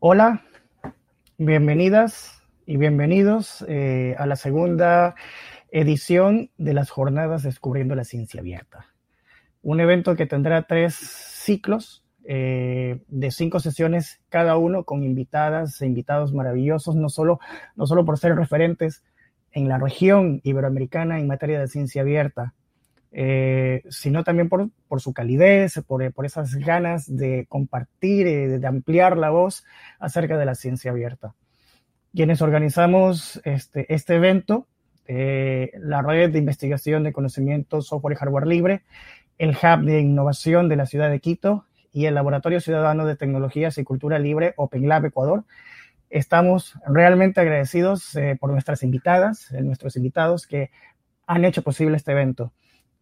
[0.00, 0.44] Hola,
[1.38, 5.16] bienvenidas y bienvenidos eh, a la segunda
[5.72, 8.86] edición de las jornadas Descubriendo la Ciencia Abierta.
[9.60, 15.86] Un evento que tendrá tres ciclos eh, de cinco sesiones cada uno con invitadas e
[15.86, 17.40] invitados maravillosos, no solo,
[17.74, 19.02] no solo por ser referentes
[19.50, 22.54] en la región iberoamericana en materia de ciencia abierta,
[23.12, 28.66] eh, sino también por, por su calidez, por, por, esas ganas de compartir, eh, de
[28.66, 29.64] ampliar la voz
[29.98, 31.34] acerca de la ciencia abierta.
[32.14, 34.66] Quienes organizamos este, este evento,
[35.06, 38.82] eh, la red de investigación de conocimiento, software y hardware libre,
[39.38, 43.78] el Hub de Innovación de la ciudad de Quito y el Laboratorio Ciudadano de Tecnologías
[43.78, 45.44] y Cultura Libre, OpenLab Ecuador,
[46.10, 50.70] estamos realmente agradecidos eh, por nuestras invitadas, eh, nuestros invitados que
[51.26, 52.52] han hecho posible este evento.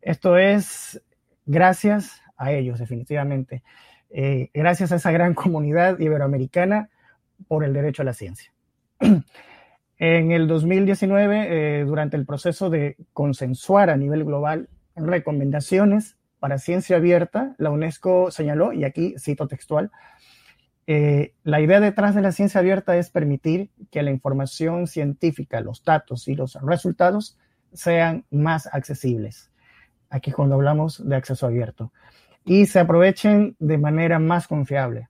[0.06, 1.02] Esto es
[1.46, 3.64] gracias a ellos, definitivamente.
[4.08, 6.90] Eh, gracias a esa gran comunidad iberoamericana
[7.48, 8.52] por el derecho a la ciencia.
[9.98, 16.98] en el 2019, eh, durante el proceso de consensuar a nivel global recomendaciones para ciencia
[16.98, 19.90] abierta, la UNESCO señaló, y aquí cito textual,
[20.86, 25.82] eh, la idea detrás de la ciencia abierta es permitir que la información científica, los
[25.82, 27.36] datos y los resultados
[27.72, 29.50] sean más accesibles
[30.10, 31.92] aquí cuando hablamos de acceso abierto,
[32.44, 35.08] y se aprovechen de manera más confiable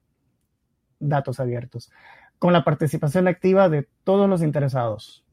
[0.99, 1.91] datos abiertos,
[2.39, 5.25] con la participación activa de todos los interesados,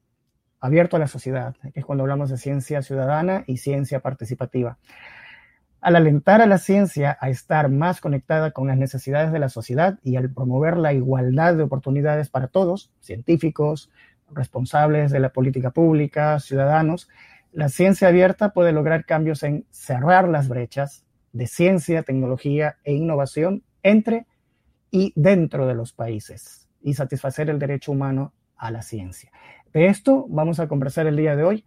[0.60, 4.78] abierto a la sociedad, que es cuando hablamos de ciencia ciudadana y ciencia participativa.
[5.80, 9.98] Al alentar a la ciencia a estar más conectada con las necesidades de la sociedad
[10.02, 13.90] y al promover la igualdad de oportunidades para todos, científicos,
[14.30, 17.10] responsables de la política pública, ciudadanos,
[17.54, 23.62] la ciencia abierta puede lograr cambios en cerrar las brechas de ciencia, tecnología e innovación
[23.84, 24.26] entre
[24.90, 29.30] y dentro de los países y satisfacer el derecho humano a la ciencia.
[29.72, 31.64] De esto vamos a conversar el día de hoy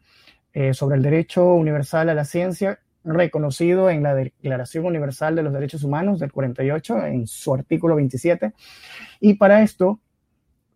[0.52, 5.54] eh, sobre el derecho universal a la ciencia reconocido en la Declaración Universal de los
[5.54, 8.54] Derechos Humanos del 48 en su artículo 27.
[9.22, 10.02] Y para esto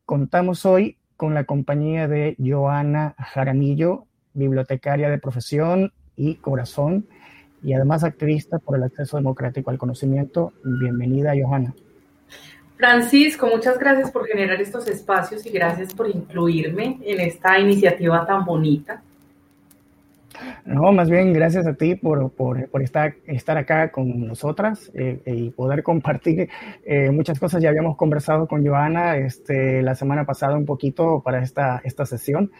[0.05, 7.05] contamos hoy con la compañía de Joana Jaramillo, bibliotecaria de profesión y corazón,
[7.63, 10.53] y además activista por el acceso democrático al conocimiento.
[10.63, 11.73] Bienvenida, Johanna.
[12.77, 18.43] Francisco, muchas gracias por generar estos espacios y gracias por incluirme en esta iniciativa tan
[18.43, 19.03] bonita.
[20.65, 25.21] No, más bien gracias a ti por, por, por estar, estar acá con nosotras eh,
[25.25, 26.49] y poder compartir
[26.83, 27.61] eh, muchas cosas.
[27.61, 32.51] Ya habíamos conversado con Joana este, la semana pasada un poquito para esta, esta sesión.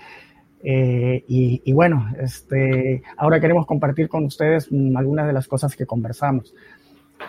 [0.63, 5.85] Eh, y, bueno, este, ahora queremos compartir con ustedes mm, algunas de las cosas que
[5.85, 6.53] conversamos.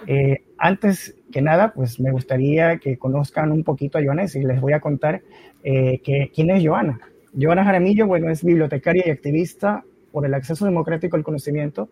[0.07, 4.61] Eh, antes que nada, pues me gustaría que conozcan un poquito a Joana y les
[4.61, 5.23] voy a contar
[5.63, 6.99] eh, que, quién es Joana.
[7.39, 11.89] Joana Jaramillo, bueno, es bibliotecaria y activista por el acceso democrático al conocimiento.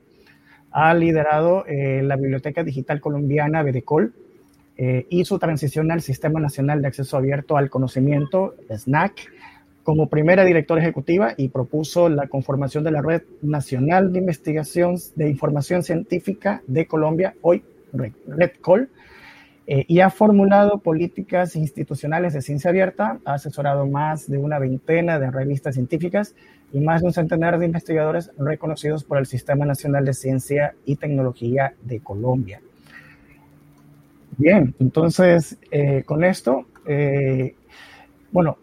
[0.72, 4.12] Ha liderado la Biblioteca Digital Colombiana, BDCOL,
[4.76, 9.30] y su transición al Sistema Nacional de Acceso Abierto al Conocimiento, SNAC,
[9.82, 15.28] como primera directora ejecutiva y propuso la conformación de la Red Nacional de Investigación de
[15.28, 18.90] Información Científica de Colombia, hoy RedCol,
[19.66, 25.18] eh, y ha formulado políticas institucionales de ciencia abierta, ha asesorado más de una veintena
[25.18, 26.34] de revistas científicas
[26.72, 30.96] y más de un centenar de investigadores reconocidos por el Sistema Nacional de Ciencia y
[30.96, 32.60] Tecnología de Colombia.
[34.36, 37.54] Bien, entonces, eh, con esto, eh,
[38.32, 38.58] bueno,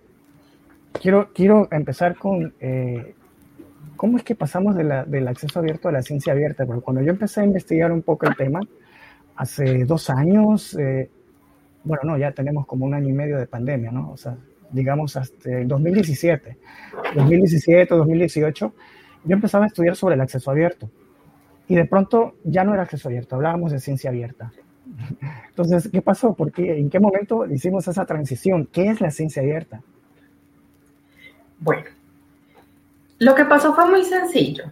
[1.02, 3.16] quiero, quiero empezar con eh,
[3.96, 6.66] cómo es que pasamos de la, del acceso abierto a la ciencia abierta.
[6.66, 8.60] Porque cuando yo empecé a investigar un poco el tema,
[9.36, 11.10] hace dos años, eh,
[11.84, 14.12] bueno, no, ya tenemos como un año y medio de pandemia, ¿no?
[14.12, 14.38] O sea,
[14.72, 16.58] digamos hasta el 2017,
[17.16, 18.74] 2017, 2018,
[19.24, 20.90] yo empezaba a estudiar sobre el acceso abierto.
[21.68, 24.52] Y de pronto ya no era acceso abierto, hablábamos de ciencia abierta.
[25.50, 26.34] Entonces, ¿qué pasó?
[26.34, 26.78] ¿Por qué?
[26.78, 28.68] ¿En qué momento hicimos esa transición?
[28.72, 29.82] ¿Qué es la ciencia abierta?
[31.60, 31.86] Bueno,
[33.20, 34.66] lo que pasó fue muy sencillo.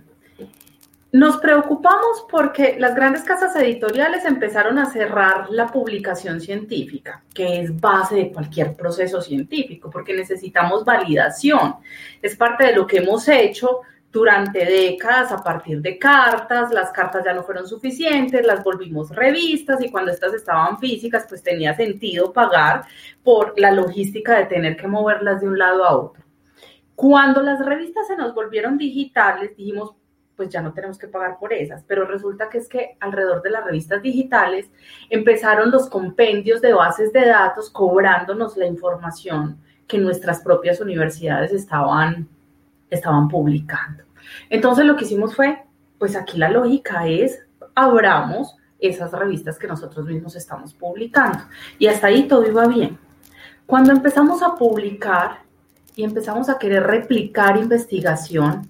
[1.16, 7.80] Nos preocupamos porque las grandes casas editoriales empezaron a cerrar la publicación científica, que es
[7.80, 11.76] base de cualquier proceso científico, porque necesitamos validación.
[12.22, 13.80] Es parte de lo que hemos hecho
[14.12, 19.81] durante décadas a partir de cartas, las cartas ya no fueron suficientes, las volvimos revistas
[19.81, 22.86] y cuando estas estaban físicas, pues tenía sentido pagar
[23.24, 26.25] por la logística de tener que moverlas de un lado a otro.
[26.95, 29.95] Cuando las revistas se nos volvieron digitales, dijimos,
[30.36, 31.83] pues ya no tenemos que pagar por esas.
[31.83, 34.69] Pero resulta que es que alrededor de las revistas digitales
[35.09, 39.57] empezaron los compendios de bases de datos cobrándonos la información
[39.88, 42.27] que nuestras propias universidades estaban,
[42.89, 44.03] estaban publicando.
[44.50, 45.63] Entonces lo que hicimos fue,
[46.00, 47.39] pues aquí la lógica es,
[47.75, 51.39] abramos esas revistas que nosotros mismos estamos publicando.
[51.77, 52.97] Y hasta ahí todo iba bien.
[53.65, 55.44] Cuando empezamos a publicar
[55.95, 58.69] y empezamos a querer replicar investigación,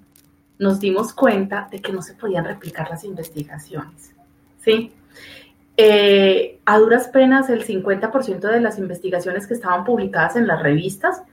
[0.57, 4.13] nos dimos cuenta de que no se podían replicar las investigaciones.
[4.63, 4.91] ¿Sí?
[5.77, 11.23] Eh, a duras penas, el 50% de las investigaciones que estaban publicadas en las revistas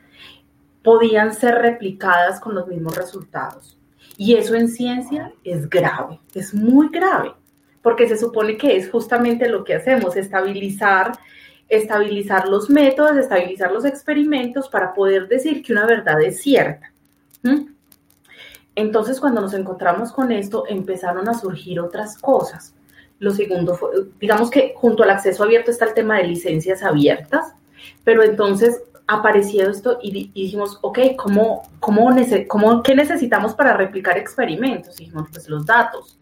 [0.83, 3.79] podían ser replicadas con los mismos resultados.
[4.17, 7.33] Y eso en ciencia es grave, es muy grave,
[7.83, 11.13] porque se supone que es justamente lo que hacemos, estabilizar,
[11.73, 16.93] estabilizar los métodos, estabilizar los experimentos para poder decir que una verdad es cierta.
[18.75, 22.75] Entonces, cuando nos encontramos con esto, empezaron a surgir otras cosas.
[23.19, 23.91] Lo segundo fue,
[24.21, 27.55] digamos que junto al acceso abierto está el tema de licencias abiertas,
[28.05, 32.15] pero entonces apareció esto y, dijimos, ok, ¿cómo, cómo,
[32.49, 35.01] cómo, ¿qué necesitamos para replicar experimentos?
[35.01, 36.19] Y dijimos, pues los datos,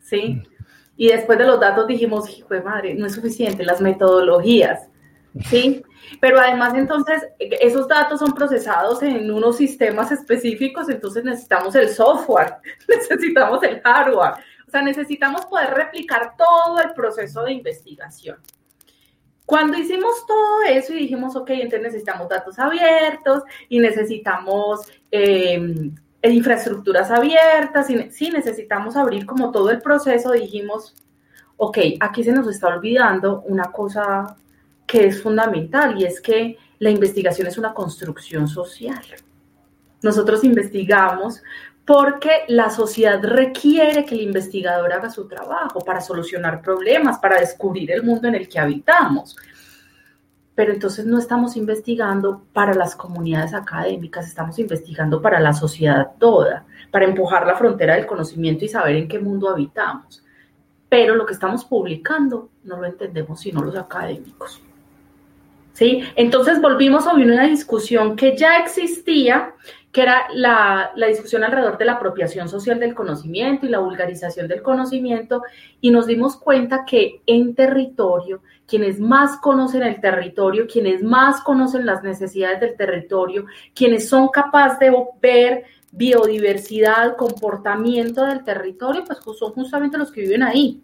[0.00, 0.40] ¿sí?
[0.40, 0.54] Mm.
[0.96, 4.88] Y después de los datos dijimos, hijo de madre, no es suficiente, las metodologías,
[5.42, 5.82] ¿sí?
[6.20, 12.56] Pero además entonces esos datos son procesados en unos sistemas específicos, entonces necesitamos el software,
[12.88, 14.34] necesitamos el hardware,
[14.66, 18.38] o sea, necesitamos poder replicar todo el proceso de investigación.
[19.46, 25.90] Cuando hicimos todo eso y dijimos, ok, entonces necesitamos datos abiertos y necesitamos eh,
[26.22, 30.94] infraestructuras abiertas, sí, necesitamos abrir como todo el proceso, dijimos,
[31.58, 34.34] ok, aquí se nos está olvidando una cosa
[34.86, 39.02] que es fundamental y es que la investigación es una construcción social.
[40.02, 41.42] Nosotros investigamos
[41.84, 47.90] porque la sociedad requiere que el investigador haga su trabajo para solucionar problemas, para descubrir
[47.90, 49.36] el mundo en el que habitamos.
[50.54, 56.64] Pero entonces no estamos investigando para las comunidades académicas, estamos investigando para la sociedad toda,
[56.90, 60.24] para empujar la frontera del conocimiento y saber en qué mundo habitamos.
[60.88, 64.62] Pero lo que estamos publicando no lo entendemos sino los académicos.
[65.74, 66.04] ¿Sí?
[66.14, 69.54] Entonces volvimos a una discusión que ya existía,
[69.90, 74.62] que era la, discusión alrededor de la apropiación social del conocimiento y la vulgarización del
[74.62, 75.42] conocimiento,
[75.80, 81.86] y nos dimos cuenta que en territorio, quienes más conocen el territorio, quienes más conocen
[81.86, 89.52] las necesidades del territorio, quienes son capaces de ver biodiversidad, comportamiento del territorio, pues son
[89.52, 90.82] justamente los que viven ahí.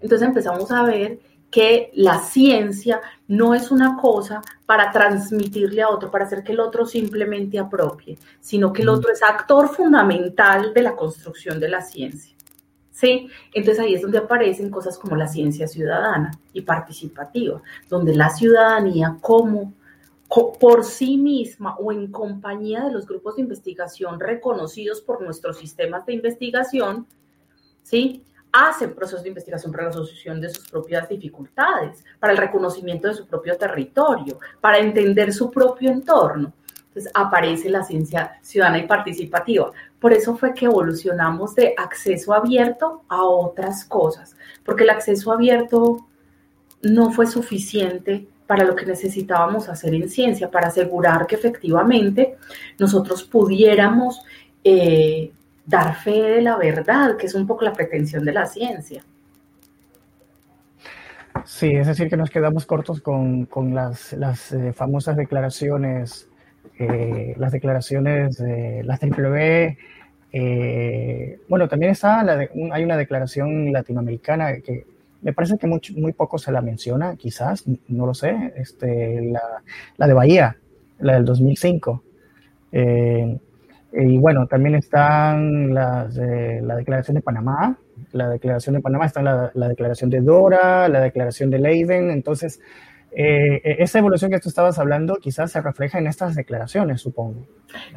[0.00, 1.18] Entonces empezamos a ver
[1.54, 6.58] que la ciencia no es una cosa para transmitirle a otro, para hacer que el
[6.58, 11.80] otro simplemente apropie, sino que el otro es actor fundamental de la construcción de la
[11.80, 12.34] ciencia.
[12.90, 13.28] ¿Sí?
[13.52, 19.16] Entonces ahí es donde aparecen cosas como la ciencia ciudadana y participativa, donde la ciudadanía
[19.20, 19.74] como
[20.58, 26.04] por sí misma o en compañía de los grupos de investigación reconocidos por nuestros sistemas
[26.04, 27.06] de investigación,
[27.84, 28.24] ¿sí?
[28.54, 33.14] Hacen procesos de investigación para la solución de sus propias dificultades, para el reconocimiento de
[33.14, 36.52] su propio territorio, para entender su propio entorno.
[36.86, 39.72] Entonces aparece la ciencia ciudadana y participativa.
[39.98, 46.06] Por eso fue que evolucionamos de acceso abierto a otras cosas, porque el acceso abierto
[46.80, 52.36] no fue suficiente para lo que necesitábamos hacer en ciencia, para asegurar que efectivamente
[52.78, 54.22] nosotros pudiéramos
[54.62, 55.32] eh,
[55.66, 59.02] dar fe de la verdad, que es un poco la pretensión de la ciencia.
[61.44, 64.12] Sí, es decir, que nos quedamos cortos con, las,
[64.52, 66.28] eh, famosas declaraciones,
[66.78, 69.76] eh, las declaraciones de las triple
[70.36, 72.20] eh, bueno, también está
[72.72, 74.84] hay una declaración latinoamericana que
[75.22, 79.62] me parece que muy, muy, poco se la menciona, quizás, no lo sé, este, la,
[79.96, 80.56] la de Bahía,
[80.98, 82.02] la del 2005.
[83.96, 87.78] Y bueno, también están las, la declaración de Panamá,
[88.12, 92.10] la declaración de Panamá, está la, la declaración de Dora, la declaración de Leiden.
[92.10, 92.60] Entonces,
[93.12, 97.46] eh, e, esa evolución que tú estabas hablando quizás se refleja en estas declaraciones, supongo.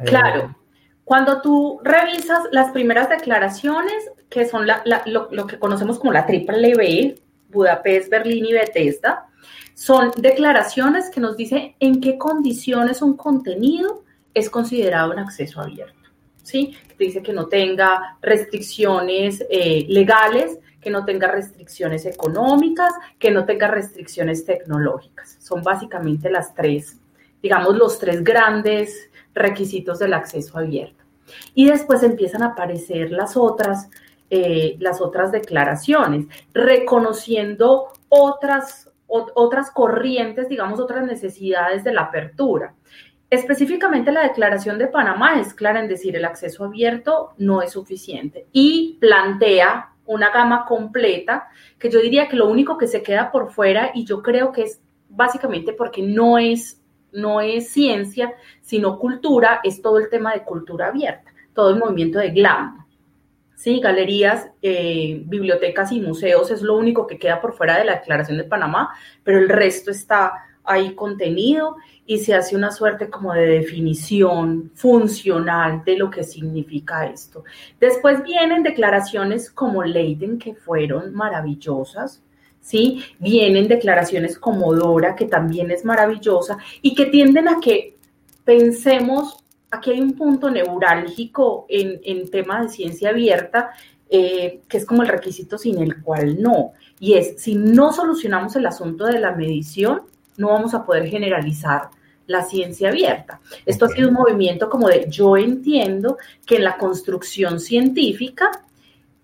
[0.04, 0.56] Claro.
[1.02, 6.74] Cuando tú revisas las primeras declaraciones, que son lo, lo, que conocemos como la triple
[6.74, 9.26] B, Budapest, Berlín y Bethesda,
[9.74, 14.04] son declaraciones que nos dicen en qué condiciones un contenido
[14.38, 15.98] es considerado un acceso abierto.
[16.48, 16.74] ¿sí?
[16.98, 23.68] Dice que no tenga restricciones eh, legales, que no tenga restricciones económicas, que no tenga
[23.68, 25.36] restricciones tecnológicas.
[25.40, 26.96] Son básicamente las tres,
[27.42, 31.04] digamos, los tres grandes requisitos del acceso abierto.
[31.54, 33.90] Y después empiezan a aparecer las otras,
[34.30, 42.74] eh, las otras declaraciones, reconociendo otras, otras corrientes, digamos, otras necesidades de la apertura.
[43.30, 48.46] Específicamente la declaración de Panamá es clara en decir el acceso abierto no es suficiente
[48.52, 53.52] y plantea una gama completa que yo diría que lo único que se queda por
[53.52, 54.80] fuera y yo creo que es
[55.10, 56.80] básicamente porque no es,
[57.12, 58.32] no es ciencia,
[58.62, 62.86] sino cultura, es todo el tema de cultura abierta, todo el movimiento de GLAM.
[63.54, 67.96] Sí, galerías, eh, bibliotecas y museos es lo único que queda por fuera de la
[67.96, 68.94] Declaración de Panamá,
[69.24, 70.32] pero el resto está
[70.68, 77.06] ahí contenido y se hace una suerte como de definición funcional de lo que significa
[77.06, 77.44] esto.
[77.80, 82.22] Después vienen declaraciones como Leiden que fueron maravillosas,
[82.60, 83.02] ¿sí?
[83.18, 87.96] Vienen declaraciones como Dora que también es maravillosa y que tienden a que
[88.44, 93.70] pensemos, aquí hay un punto neurálgico en, en tema de ciencia abierta,
[94.10, 98.56] eh, que es como el requisito sin el cual no, y es, si no solucionamos
[98.56, 100.04] el asunto de la medición,
[100.38, 101.90] no vamos a poder generalizar
[102.26, 103.40] la ciencia abierta.
[103.66, 108.50] Esto ha sido un movimiento como de yo entiendo que en la construcción científica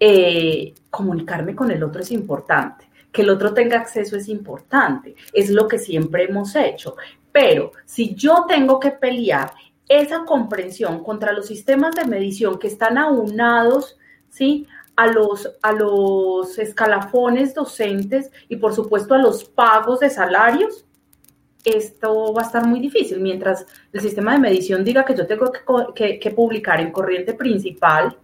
[0.00, 5.50] eh, comunicarme con el otro es importante, que el otro tenga acceso es importante, es
[5.50, 6.96] lo que siempre hemos hecho.
[7.30, 9.52] Pero si yo tengo que pelear
[9.88, 13.98] esa comprensión contra los sistemas de medición que están aunados,
[14.30, 14.66] ¿sí?
[14.96, 20.86] A los, a los escalafones docentes y por supuesto a los pagos de salarios,
[21.64, 23.20] esto va a estar muy difícil.
[23.20, 25.50] Mientras el sistema de medición diga que yo tengo
[25.94, 28.16] que, publicar en corriente principal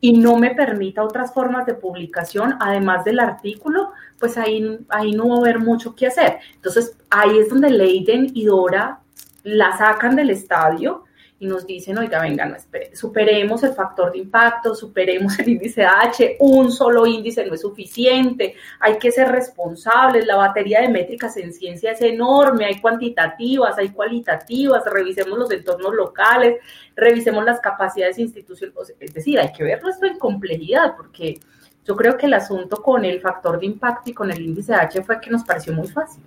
[0.00, 5.28] y no me permita otras formas de publicación, además del artículo, pues ahí, ahí no
[5.28, 6.38] va a haber mucho que hacer.
[6.54, 9.00] Entonces, ahí es donde Leiden y Dora
[9.44, 11.04] la sacan del estadio
[11.44, 15.84] y nos dicen, oiga, venga, no espere, superemos el factor de impacto, superemos el índice
[15.84, 21.36] H, un solo índice no es suficiente, hay que ser responsables, la batería de métricas
[21.36, 26.60] en ciencia es enorme, hay cuantitativas, hay cualitativas, revisemos los entornos locales,
[26.96, 31.40] revisemos las capacidades institucionales, es decir, hay que verlo esto en complejidad, porque
[31.84, 35.02] yo creo que el asunto con el factor de impacto y con el índice H
[35.02, 36.24] fue que nos pareció muy fácil,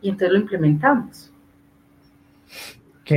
[0.00, 1.31] y entonces lo implementamos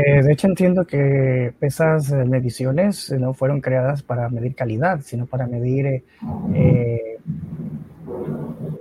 [0.02, 5.48] de hecho entiendo que esas eh, mediciones no fueron creadas para medir calidad, sino para
[5.48, 6.04] medir,
[6.54, 7.20] eh,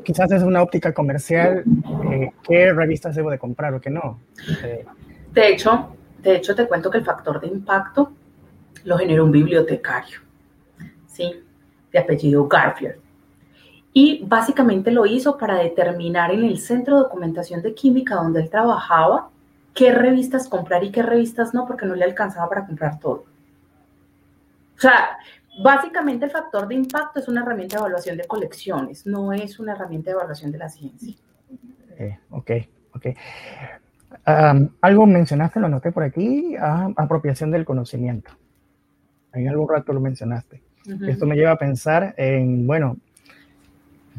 [0.05, 1.65] quizás es una óptica comercial,
[2.11, 4.21] eh, qué revistas debo de comprar o qué no.
[5.33, 8.13] de, hecho, de hecho, te cuento que el factor de impacto
[8.85, 10.21] lo generó un bibliotecario,
[11.07, 11.43] ¿sí?
[11.93, 12.97] De apellido Garfield.
[13.93, 18.51] Y básicamente lo hizo para determinar en el centro de documentación de química donde él
[18.51, 19.31] trabajaba
[19.75, 23.25] qué revistas comprar y qué revistas no, porque no le alcanzaba para comprar todo.
[24.77, 25.19] O sea,
[25.63, 29.73] básicamente el factor de impacto es una herramienta de evaluación de colecciones, no es una
[29.73, 31.15] herramienta de evaluación de la ciencia.
[31.99, 32.51] Eh, ok,
[32.95, 33.07] ok.
[34.81, 38.31] algo mencionaste, lo anoté por aquí, ah, apropiación del conocimiento.
[39.33, 40.63] En algún rato lo mencionaste.
[41.09, 42.99] Esto me lleva a pensar en, bueno,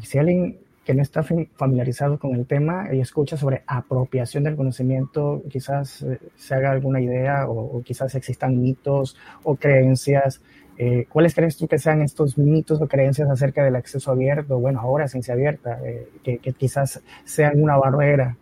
[0.02, 5.42] si alguien que no está familiarizado con el tema y escucha sobre apropiación del conocimiento,
[5.50, 10.40] quizás eh, se haga alguna idea o, quizás existan mitos o creencias.
[10.78, 14.60] Eh, ¿Cuáles crees tú que sean estos mitos o creencias acerca del acceso abierto?
[14.60, 18.36] Bueno, ahora ciencia abierta, eh, que, quizás sean una barrera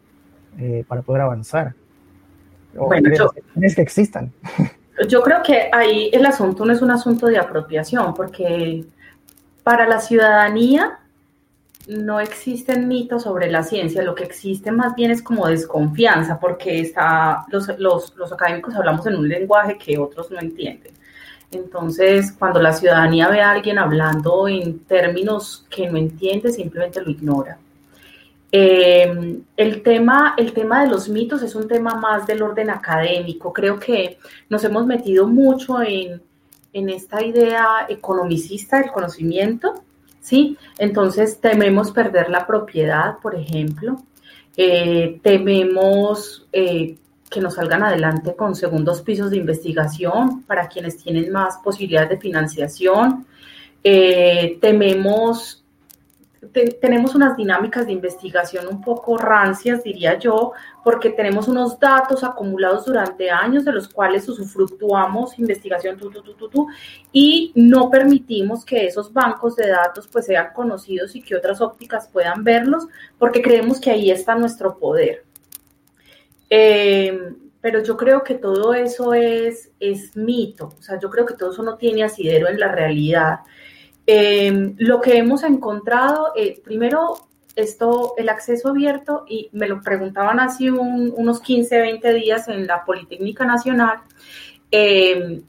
[0.86, 1.74] para poder avanzar.
[2.76, 4.32] ¿O crees, que existan?
[5.08, 8.84] Yo creo que ahí el asunto no es un asunto de apropiación, porque
[9.64, 11.00] para la ciudadanía
[11.86, 16.80] no existen mitos sobre la ciencia, lo que existe más bien es como desconfianza, porque
[16.80, 20.92] está, los, los, académicos hablamos en un lenguaje que otros no entienden.
[21.50, 27.10] Entonces, cuando la ciudadanía ve a alguien hablando en términos que no entiende, simplemente lo
[27.10, 27.58] ignora.
[28.50, 33.52] Eh, el, tema, el tema de los mitos es un tema más del orden académico.
[33.52, 36.22] Creo que nos hemos metido mucho en,
[36.72, 39.74] en esta idea economicista del conocimiento
[40.24, 40.56] ¿sí?
[40.78, 44.02] Entonces tememos perder la propiedad, por ejemplo,
[44.56, 46.96] eh, tememos eh,
[47.30, 52.16] que nos salgan adelante con segundos pisos de investigación para quienes tienen más posibilidades de
[52.16, 53.26] financiación,
[53.82, 55.63] eh, tememos
[56.80, 62.86] tenemos unas dinámicas de investigación un poco rancias, diría yo, porque tenemos unos datos acumulados
[62.86, 65.98] durante años de los cuales usufructuamos investigación
[67.12, 72.08] y no permitimos que esos bancos de datos pues sean conocidos y que otras ópticas
[72.08, 72.86] puedan verlos,
[73.18, 75.24] porque creemos que ahí está nuestro poder.
[76.50, 77.34] Eh,
[77.64, 81.50] pero yo creo que todo eso es, es mito, o sea, yo creo que todo
[81.50, 83.38] eso no tiene asidero en la realidad.
[84.06, 90.40] Em, lo que hemos encontrado, eh, primero, esto, el acceso abierto, y me lo preguntaban
[90.40, 93.98] hace unos 15, 20 días en la Politécnica Nacional,
[94.70, 95.42] eh,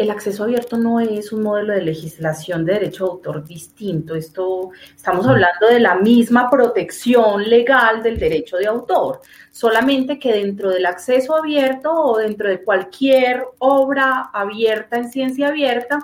[0.00, 4.14] el acceso abierto no es un modelo de legislación de derecho de autor distinto.
[4.14, 9.20] Esto estamos hablando de la misma protección legal del derecho de autor,
[9.50, 15.98] solamente que dentro del acceso abierto o dentro de cualquier obra abierta en ciencia abierta,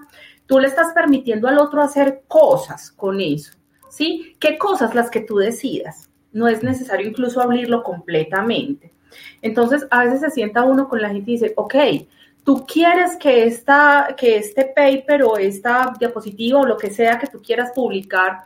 [0.46, 3.52] tú le estás permitiendo al otro hacer cosas con eso.
[3.88, 4.36] ¿Sí?
[4.38, 6.10] ¿Qué cosas las que tú decidas?
[6.32, 8.92] No es necesario incluso abrirlo completamente.
[9.42, 11.74] Entonces, a veces se sienta uno con la gente y dice, ok,
[12.44, 17.26] tú quieres que, esta, que este paper o esta diapositiva o lo que sea que
[17.26, 18.44] tú quieras publicar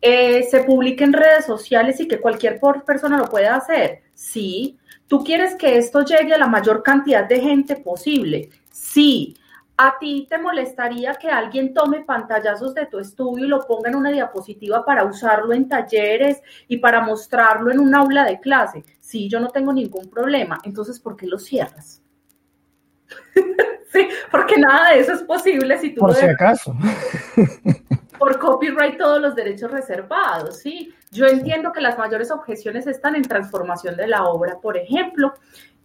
[0.00, 4.02] eh, se publique en redes sociales y que cualquier persona lo pueda hacer.
[4.14, 4.76] Sí.
[5.06, 8.50] ¿Tú quieres que esto llegue a la mayor cantidad de gente posible?
[8.70, 9.36] Sí.
[9.76, 13.96] ¿A ti te molestaría que alguien tome pantallazos de tu estudio y lo ponga en
[13.96, 18.84] una diapositiva para usarlo en talleres y para mostrarlo en un aula de clase?
[19.00, 20.58] Sí, yo no tengo ningún problema.
[20.64, 22.02] Entonces, ¿por qué lo cierras?
[23.92, 26.00] sí, porque nada de eso es posible si tú...
[26.00, 26.74] Por si acaso.
[28.18, 30.94] por copyright todos los derechos reservados, ¿sí?
[31.10, 35.34] Yo entiendo que las mayores objeciones están en transformación de la obra, por ejemplo,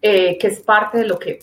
[0.04, 1.40] eh, que es parte de lo que...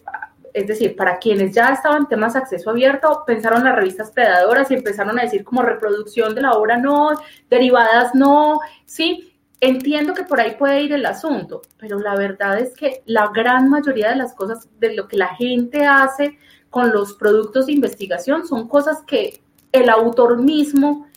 [0.55, 4.75] Es decir, para quienes ya estaban temas de acceso abierto, pensaron las revistas predadoras y
[4.75, 7.11] empezaron a decir como reproducción de la obra no,
[7.51, 9.35] derivadas no, ¿sí?
[9.61, 13.69] Entiendo que por ahí puede ir el asunto, pero la verdad es que la gran
[13.69, 16.39] mayoría de las cosas, de lo que la gente hace
[16.71, 19.41] con los productos de investigación, son cosas que
[19.73, 21.09] el autor mismo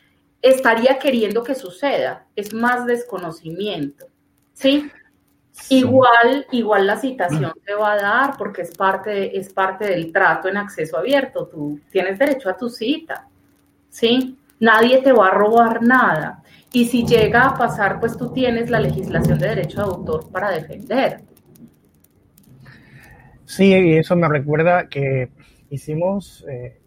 [0.42, 2.26] estaría queriendo que suceda.
[2.36, 4.08] Es más desconocimiento.
[4.54, 4.90] ¿Sí?
[5.70, 10.48] Igual, igual la citación te va a dar porque es parte, es parte del trato
[10.48, 11.48] en acceso abierto.
[11.48, 13.28] Tú tienes derecho a tu cita.
[13.90, 14.38] ¿Sí?
[14.60, 16.44] Nadie te va a robar nada.
[16.72, 20.52] Y si llega a pasar, pues tú tienes la legislación de derecho de autor para
[20.52, 21.22] defender.
[23.46, 25.30] Sí, y eso me recuerda que
[25.70, 26.80] hicimos, eh,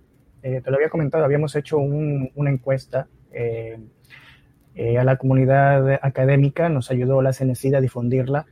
[0.42, 3.79] eh, te lo había comentado, habíamos hecho una encuesta eh,
[4.99, 8.47] a la comunidad académica, nos ayudó la CNCID a difundirla.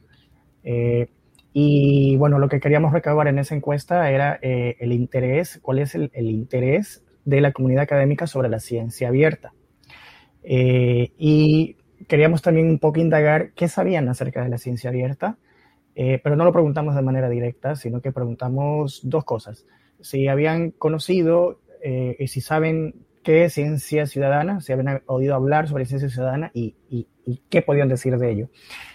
[0.64, 6.10] Y bueno, lo que queríamos recabar en esa encuesta era el interés, cuál es el
[6.14, 9.52] interés de la comunidad académica sobre la ciencia abierta.
[10.42, 15.36] Eh, y queríamos también un poco indagar qué sabían acerca de la ciencia abierta,
[15.94, 19.66] eh, pero no lo preguntamos de manera directa, sino que preguntamos dos cosas.
[20.00, 22.94] Si habían conocido eh, y si saben
[23.28, 26.74] qué ciencia ciudadana, si habían oído hablar sobre ciencia ciudadana y,
[27.50, 28.48] qué podían decir de ello.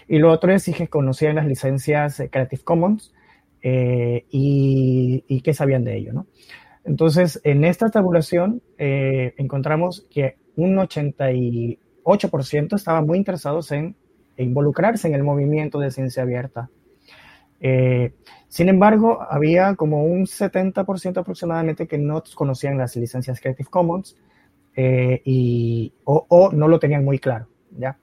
[0.08, 3.14] Y lo otro es si conocían las licencias Creative Commons
[3.62, 6.14] y, qué sabían de ello.
[6.14, 6.26] ¿no?
[6.84, 13.94] Entonces, en esta tabulación encontramos que un 88% estaban muy interesados en
[14.36, 16.70] involucrarse en el movimiento de ciencia abierta.
[17.66, 18.12] Eh,
[18.46, 24.18] sin embargo, había como un 70% aproximadamente que no conocían las licencias Creative Commons
[24.76, 27.96] eh, y, o, no lo tenían muy claro, ¿ya?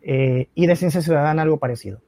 [0.00, 2.00] Eh, y de ciencia ciudadana algo parecido.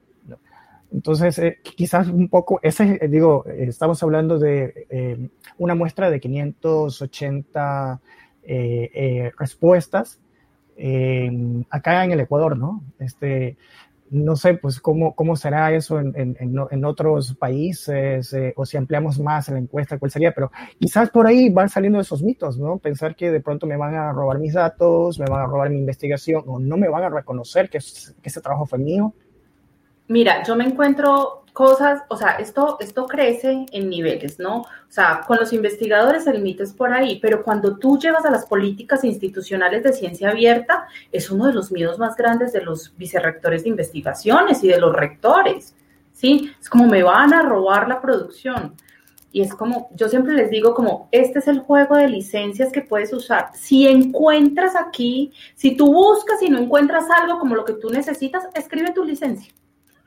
[0.91, 8.01] Entonces, quizás un poco, ese, digo, estamos hablando de una muestra de 580
[8.41, 10.19] eh, eh, respuestas
[11.69, 12.81] acá en el Ecuador, ¿no?
[12.97, 13.57] Este,
[14.11, 18.77] no sé, pues cómo, cómo será eso en, en, en otros países eh, o si
[18.77, 22.77] ampliamos más la encuesta, cuál sería, pero quizás por ahí van saliendo esos mitos, ¿no?
[22.77, 25.77] Pensar que de pronto me van a robar mis datos, me van a robar mi
[25.77, 29.13] investigación o no me van a reconocer que, que ese trabajo fue mío.
[30.07, 34.59] Mira, yo me encuentro cosas, o sea, esto, esto crece en niveles, ¿no?
[34.61, 38.31] O sea, con los investigadores el mito es por ahí, pero cuando tú llevas a
[38.31, 42.95] las políticas institucionales de ciencia abierta, es uno de los miedos más grandes de los
[42.95, 45.75] vicerrectores de investigaciones y de los rectores,
[46.13, 46.49] ¿sí?
[46.61, 48.75] Es como me van a robar la producción.
[49.33, 52.83] Y es como, yo siempre les digo como, este es el juego de licencias que
[52.83, 53.49] puedes usar.
[53.53, 58.47] Si encuentras aquí, si tú buscas y no encuentras algo como lo que tú necesitas,
[58.55, 59.53] escribe tu licencia.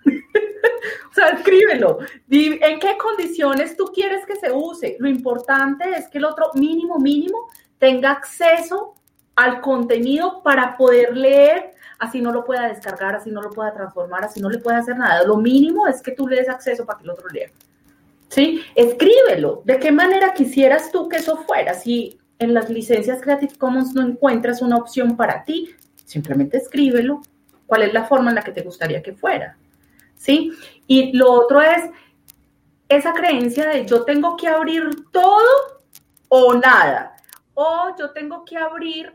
[1.11, 1.99] o sea, escríbelo.
[2.31, 4.97] ¿En qué condiciones tú quieres que se use?
[4.99, 8.95] Lo importante es que el otro mínimo, mínimo, tenga acceso
[9.35, 14.25] al contenido para poder leer, así no lo pueda descargar, así no lo pueda transformar,
[14.25, 15.25] así no le pueda hacer nada.
[15.25, 17.51] Lo mínimo es que tú le des acceso para que el otro lea.
[18.29, 18.62] ¿Sí?
[18.75, 19.62] Escríbelo.
[19.65, 21.75] ¿De qué manera quisieras tú que eso fuera?
[21.75, 27.21] Si en las licencias Creative Commons no encuentras una opción para ti, simplemente escríbelo.
[27.67, 29.57] ¿Cuál es la forma en la que te gustaría que fuera?
[30.23, 30.53] ¿Sí?
[30.87, 31.91] Y lo otro es,
[32.89, 35.49] esa creencia de yo tengo que abrir todo
[36.29, 37.17] o nada,
[37.55, 39.13] o yo tengo que abrir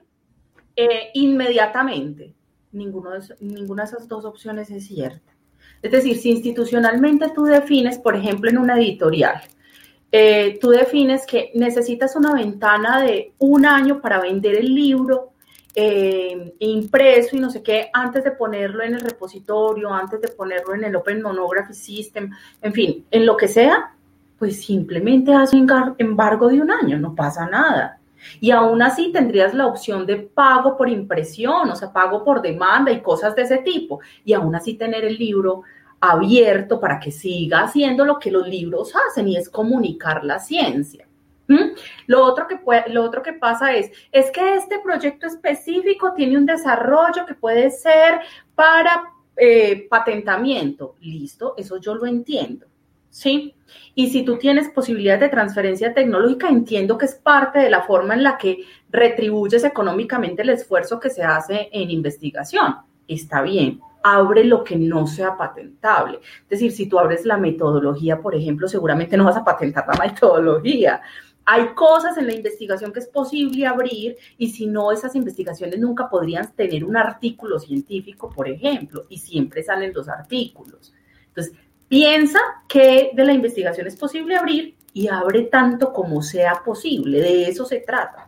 [0.76, 2.34] eh, inmediatamente.
[2.72, 5.34] De, ninguna de esas dos opciones es cierta.
[5.82, 9.41] Es decir, si institucionalmente tú defines, por ejemplo, en una editorial,
[10.12, 15.34] eh, tú defines que necesitas una ventana de un año para vender el libro
[15.80, 20.74] eh, impreso y no sé qué, antes de ponerlo en el repositorio, antes de ponerlo
[20.74, 22.32] en el Open Monography System,
[22.63, 23.94] en fin, en lo que sea,
[24.40, 28.00] pues simplemente haz un embargo de un año, no pasa nada.
[28.40, 32.92] Y aún así tendrías la opción de pago por impresión, o sea, pago por demanda
[32.92, 34.00] y cosas de ese tipo.
[34.26, 35.62] Y aún así tener el libro
[36.00, 41.07] abierto para que siga haciendo lo que los libros hacen y es comunicar la ciencia.
[42.07, 46.45] Lo, otro que lo otro que pasa es, es que este proyecto específico tiene un
[46.45, 48.19] desarrollo que puede ser
[48.55, 49.03] para
[49.36, 50.95] eh, patentamiento.
[51.01, 52.67] Listo, eso yo lo entiendo.
[53.10, 53.55] ¿Sí?
[53.95, 58.13] Y si tú tienes posibilidades de transferencia tecnológica, entiendo que es parte de la forma
[58.13, 62.75] en la que retribuyes económicamente el esfuerzo que se hace en investigación.
[63.07, 66.19] Está bien abre lo que no sea patentable.
[66.43, 70.05] Es decir, si tú abres la metodología, por ejemplo, seguramente no vas a patentar la
[70.07, 71.01] metodología.
[71.49, 76.10] Hay cosas en la investigación que es posible abrir y si no, esas investigaciones nunca
[76.10, 80.93] podrían tener un artículo científico, por ejemplo, y siempre salen los artículos.
[81.29, 81.53] Entonces,
[81.88, 87.21] piensa que de la investigación es posible abrir y abre tanto como sea posible.
[87.21, 88.27] De eso se trata.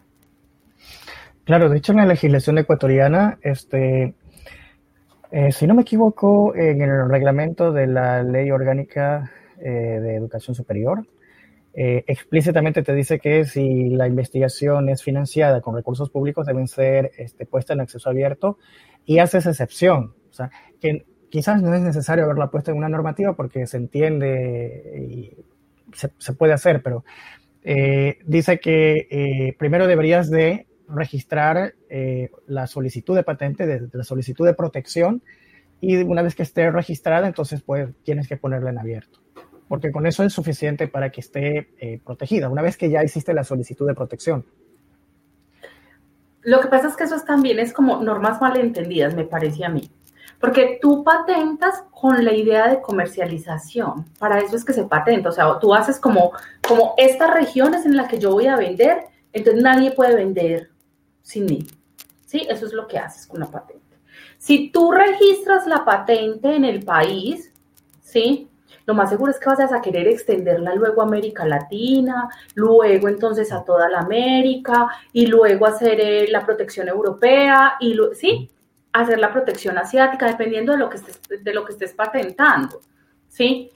[1.44, 4.14] Claro, de hecho en la legislación ecuatoriana, este,
[5.30, 9.30] eh, si no me equivoco, en el reglamento de la Ley Orgánica
[9.60, 11.06] eh, de Educación Superior,
[11.74, 17.12] eh, explícitamente te dice que si la investigación es financiada con recursos públicos, deben ser
[17.18, 18.58] este, puestas en acceso abierto
[19.06, 20.14] y hace esa excepción.
[20.30, 20.52] O sea,
[20.82, 25.38] que quizás no es necesario haberla puesta en una normativa porque se entiende y
[25.94, 27.04] se, puede hacer, pero
[28.26, 35.24] dice que primero deberías de registrar eh, la solicitud de patente, la solicitud de protección,
[35.82, 39.22] y una vez que esté registrada, entonces pues, tienes que ponerla en abierto,
[39.70, 43.34] porque con eso es suficiente para que esté eh, protegida, una vez que ya hiciste
[43.34, 44.44] la solicitud de protección.
[46.42, 49.90] Lo que pasa es que eso también es como normas malentendidas, me parece a mí.
[50.40, 54.06] Porque tú patentas con la idea de comercialización.
[54.18, 55.30] Para eso es que se patenta.
[55.30, 56.32] O sea, tú haces como,
[56.66, 59.04] como estas regiones en las que yo voy a vender,
[59.34, 60.72] entonces nadie puede vender
[61.22, 61.68] sin mí.
[62.26, 62.48] ¿Sí?
[62.50, 63.98] Eso es lo que haces con la patente.
[64.38, 67.54] Si tú registras la patente en el país,
[68.02, 68.49] ¿sí?
[68.90, 73.52] Lo más seguro es que vayas a querer extenderla luego a América Latina, luego entonces
[73.52, 78.50] a toda la América y luego hacer eh, la protección europea y sí,
[78.92, 82.82] hacer la protección asiática dependiendo de lo que estés, de lo que estés patentando,
[83.28, 83.70] ¿sí?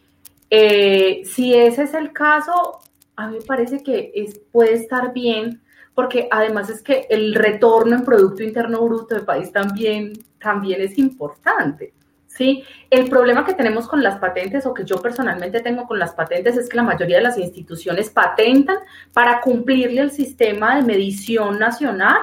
[0.50, 2.80] Eh, si ese es el caso,
[3.16, 5.62] a mí me parece que es, puede estar bien
[5.94, 10.98] porque además es que el retorno en Producto Interno Bruto del país también, también es
[10.98, 11.94] importante.
[12.36, 12.64] ¿Sí?
[12.90, 16.58] El problema que tenemos con las patentes o que yo personalmente tengo con las patentes
[16.58, 18.78] es que la mayoría de las instituciones patentan
[19.14, 22.18] para cumplirle el sistema de medición nacional,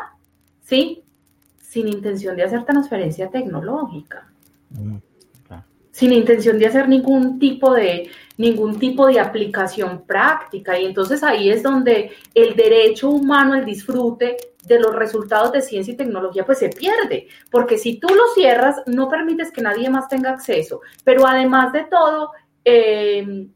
[0.62, 1.02] ¿sí?
[1.60, 4.28] Sin intención de hacer transferencia tecnológica.
[4.70, 4.96] Mm,
[5.92, 10.78] sin intención de hacer ningún tipo de, ningún tipo de aplicación práctica.
[10.78, 15.94] Y entonces ahí es donde el derecho humano al disfrute de los resultados de ciencia
[15.94, 20.08] y tecnología pues se pierde, porque si tú lo cierras, no permites que nadie más
[20.08, 22.32] tenga acceso, pero además de todo,
[22.64, 23.48] eh,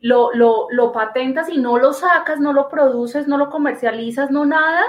[0.00, 4.46] lo, lo, lo patentas y no lo sacas, no lo produces, no lo comercializas, no
[4.46, 4.82] nada,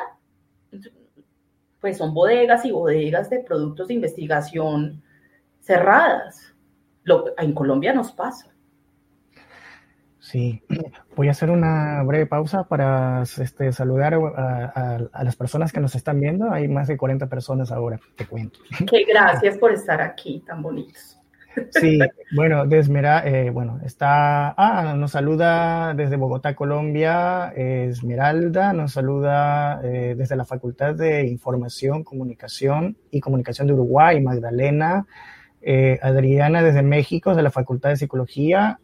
[1.81, 5.03] pues son bodegas y bodegas de productos de investigación
[5.59, 6.53] cerradas.
[7.03, 8.50] Lo, en Colombia nos pasa.
[10.21, 10.61] Sí,
[11.15, 16.19] voy a hacer una breve pausa para este, saludar a, las personas que nos están
[16.21, 16.51] viendo.
[16.51, 18.59] Hay más de 40 personas ahora, te cuento.
[18.89, 21.17] Qué gracias por estar aquí, tan bonitos.
[21.71, 21.99] Sí,
[22.35, 22.79] bueno, de
[23.25, 30.45] eh, bueno, está, ah, nos saluda desde Bogotá, Colombia, Esmeralda, nos saluda eh, desde la
[30.45, 35.07] Facultad de Información, Comunicación y Comunicación de Uruguay, Magdalena,
[35.61, 38.79] eh, Adriana desde México, de la Facultad de Psicología,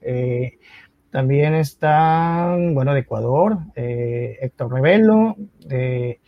[1.11, 6.19] también están, bueno, de Ecuador, eh, Héctor Revelo, de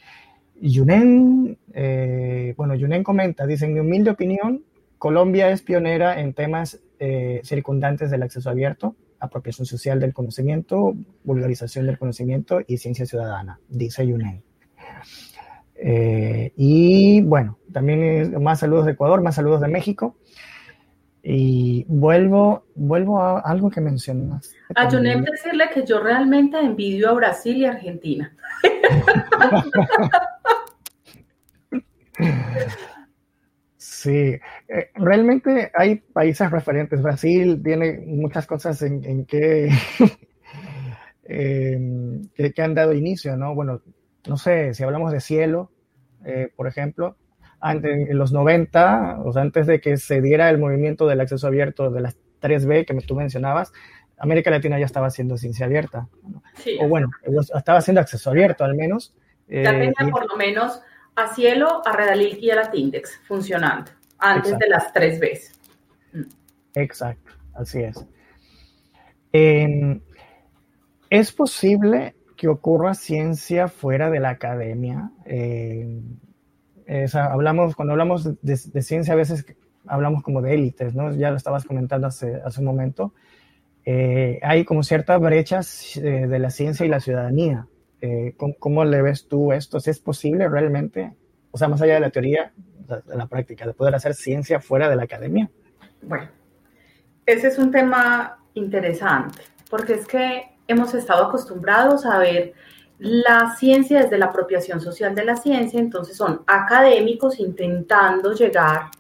[0.61, 4.63] Yunen, eh, bueno, Yunen comenta, dice, en mi humilde opinión,
[4.97, 11.85] Colombia es pionera en temas eh, circundantes del acceso abierto, apropiación social del conocimiento, vulgarización
[11.85, 14.43] del conocimiento y ciencia ciudadana, dice Yunen.
[16.55, 20.15] y bueno, también más saludos de Ecuador, más saludos de México.
[21.21, 24.53] Y vuelvo, vuelvo a algo que mencionas.
[24.75, 28.33] A Junet decirle que yo realmente envidio a Brasil y Argentina.
[33.99, 37.01] Sí, eh, realmente hay países referentes.
[37.01, 39.69] Brasil tiene muchas cosas en, en que,
[41.27, 43.53] que, han dado inicio, ¿no?
[43.53, 43.81] Bueno,
[44.25, 45.71] no sé, si hablamos de cielo,
[46.23, 47.17] eh, por ejemplo,
[47.63, 51.89] en los 90, o sea, antes de que se diera el movimiento del acceso abierto
[51.91, 53.73] de las 3B que tú mencionabas,
[54.17, 56.07] América Latina ya estaba haciendo ciencia abierta.
[56.79, 57.09] o bueno,
[57.55, 59.13] estaba haciendo acceso abierto al menos.
[59.47, 60.81] Ya tenía eh, por lo menos
[61.15, 65.53] a Cielo, a Redalil y a la Tindex funcionando antes de las 3B.
[66.13, 66.21] Mm.
[66.75, 68.05] Exacto, así es.
[71.09, 75.11] ¿Es posible que ocurra ciencia fuera de la academia?
[75.25, 76.01] Eh,
[77.13, 79.45] hablamos, cuando hablamos de, ciencia a veces
[79.85, 81.13] hablamos como de élites, ¿no?
[81.13, 83.13] Ya lo estabas comentando hace, hace un momento.
[83.85, 87.67] Eh, hay como ciertas brechas eh, de la ciencia y la ciudadanía.
[88.01, 89.79] Eh, ¿cómo, le ves tú esto?
[89.79, 91.13] ¿Si es posible realmente,
[91.51, 94.89] o sea, más allá de la teoría, de la práctica, de poder hacer ciencia fuera
[94.89, 95.49] de la academia?
[96.01, 96.29] Bueno,
[97.25, 102.53] ese es un tema interesante, porque es que hemos estado acostumbrados a ver
[102.99, 108.91] la ciencia desde la apropiación social de la ciencia, entonces son académicos intentando llegar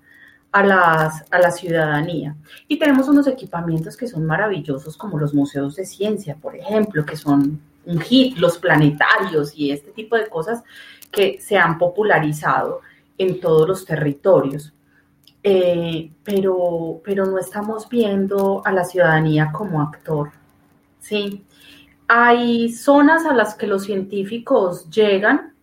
[0.51, 2.35] a, las, a la ciudadanía.
[2.67, 7.17] Y tenemos unos equipamientos que son maravillosos, como los museos de ciencia, por ejemplo, que
[7.17, 10.63] son un hit, los planetarios y este tipo de cosas
[11.11, 12.81] que se han popularizado
[13.17, 14.73] en todos los territorios.
[15.43, 20.31] Eh, pero, pero no estamos viendo a la ciudadanía como actor.
[20.99, 21.45] Sí,
[22.11, 25.53] hay zonas a las que los científicos llegan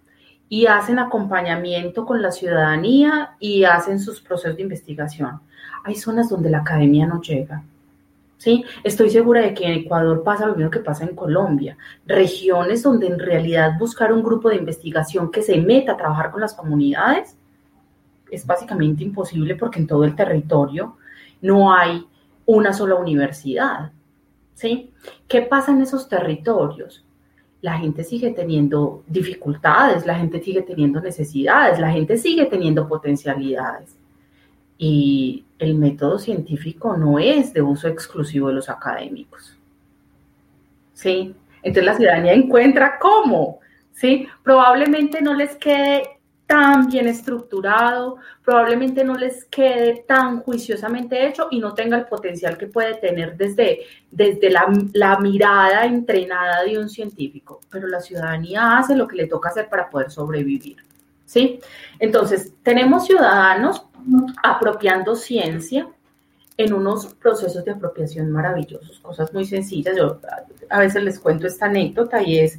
[0.49, 5.41] y hacen acompañamiento con la ciudadanía y hacen sus procesos de investigación.
[5.83, 7.65] Hay zonas donde la academia no llega.
[8.39, 8.65] ¿sí?
[8.85, 11.77] Estoy segura de que en Ecuador pasa lo mismo que pasa en Colombia.
[12.07, 16.41] Regiones donde en realidad buscar un grupo de investigación que se meta a trabajar con
[16.41, 17.37] las comunidades
[18.31, 20.97] es básicamente imposible porque en todo el territorio
[21.43, 22.07] no hay
[22.47, 23.91] una sola universidad.
[24.57, 24.91] ¿Sí?
[25.29, 27.05] ¿Qué pasa en esos territorios?
[27.61, 33.97] La gente sigue teniendo dificultades, la gente sigue teniendo necesidades, la gente sigue teniendo potencialidades.
[34.79, 39.57] Y el método científico no es de uso exclusivo de los académicos.
[40.95, 41.35] ¿Sí?
[41.63, 43.61] Entonces la ciudadanía encuentra cómo,
[43.93, 44.27] ¿sí?
[44.43, 46.16] Probablemente no les quede
[46.47, 52.57] tan bien estructurado, probablemente no les quede tan juiciosamente hecho y no tenga el potencial
[52.57, 53.81] que puede tener desde,
[54.11, 59.27] desde la, la, mirada entrenada de un científico, pero la ciudadanía hace lo que le
[59.27, 60.77] toca hacer para poder sobrevivir.
[61.25, 61.61] ¿sí?
[61.99, 63.85] Entonces, tenemos ciudadanos
[64.43, 65.89] apropiando ciencia
[66.57, 69.95] en unos procesos de apropiación maravillosos, cosas muy sencillas.
[69.97, 70.21] Yo
[70.71, 72.59] a veces les cuento esta anécdota y es,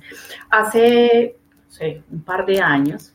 [0.50, 1.36] hace
[2.12, 3.14] un par de años,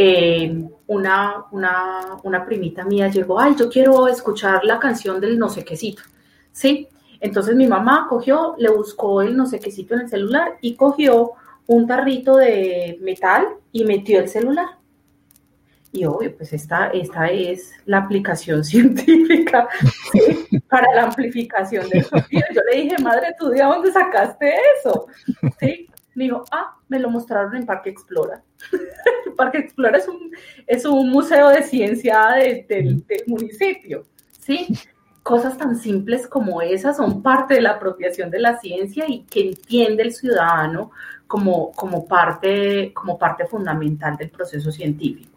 [0.00, 5.64] eh, una, una, primita mía llegó, ay, yo quiero escuchar la canción del no sé
[5.64, 6.02] quécito,
[6.52, 6.86] ¿sí?
[7.18, 11.32] Entonces mi mamá cogió, le buscó el no sé quécito en el celular y cogió
[11.66, 14.68] un tarrito de metal y metió el celular.
[15.90, 19.68] Y obvio, pues esta, esta es la aplicación científica
[20.68, 22.46] para la amplificación del sonido.
[22.54, 25.08] Yo le dije, madre, ¿tú de dónde sacaste eso?
[25.58, 25.88] ¿Sí?
[26.18, 28.42] Me dijo, ah, me lo mostraron en Parque Explora.
[29.36, 30.32] Parque Explora es un,
[30.66, 34.66] es un museo de ciencia del municipio, ¿sí?
[35.22, 39.50] Cosas tan simples como esas son parte de la apropiación de la ciencia y que
[39.50, 40.90] entiende el ciudadano
[41.28, 45.30] como, como, parte, como parte fundamental del proceso científico.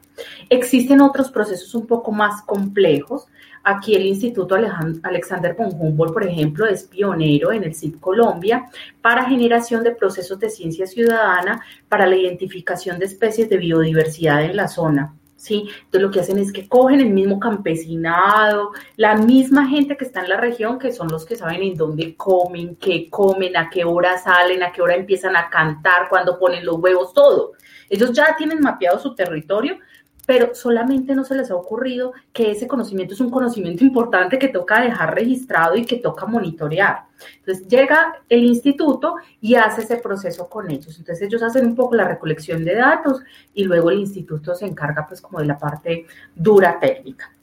[0.50, 3.28] Existen otros procesos un poco más complejos.
[3.64, 8.66] Aquí el Instituto Alexander von Humboldt, por ejemplo, es pionero en el CIP Colombia
[9.02, 14.56] para generación de procesos de ciencia ciudadana para la identificación de especies de biodiversidad en
[14.56, 15.14] la zona.
[15.42, 15.70] ¿sí?
[15.86, 20.22] Entonces lo que hacen es que cogen el mismo campesinado, la misma gente que está
[20.22, 23.84] en la región, que son los que saben en dónde comen, qué comen, a qué
[23.84, 27.54] hora salen, a qué hora empiezan a cantar, cuándo ponen los huevos, todo.
[27.90, 29.78] Ellos ya tienen mapeado su territorio
[30.26, 34.48] pero solamente no se les ha ocurrido que ese conocimiento es un conocimiento importante que
[34.48, 37.06] toca dejar registrado y que toca monitorear.
[37.40, 40.98] Entonces llega el instituto y hace ese proceso con ellos.
[40.98, 43.22] Entonces ellos hacen un poco la recolección de datos
[43.54, 46.06] y luego el instituto se encarga pues como de la parte
[46.36, 47.34] dura técnica.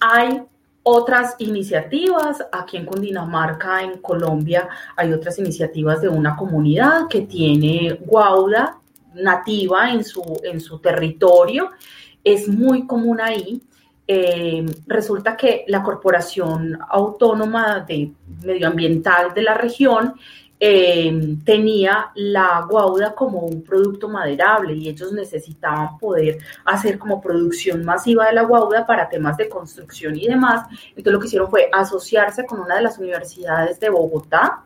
[0.00, 0.42] Hay
[0.82, 7.98] otras iniciativas, aquí en Cundinamarca, en Colombia, hay otras iniciativas de una comunidad que tiene
[8.04, 8.81] Guauda,
[9.14, 11.70] nativa en su, en su territorio.
[12.24, 13.62] Es muy común ahí
[14.06, 20.14] eh, resulta que la Corporación Autónoma de Medioambiental de la región
[20.58, 27.84] eh, tenía la guauda como un producto maderable y ellos necesitaban poder hacer como producción
[27.84, 30.66] masiva de la guauda para temas de construcción y demás.
[30.90, 34.64] Entonces lo que hicieron fue asociarse con una de las universidades de Bogotá,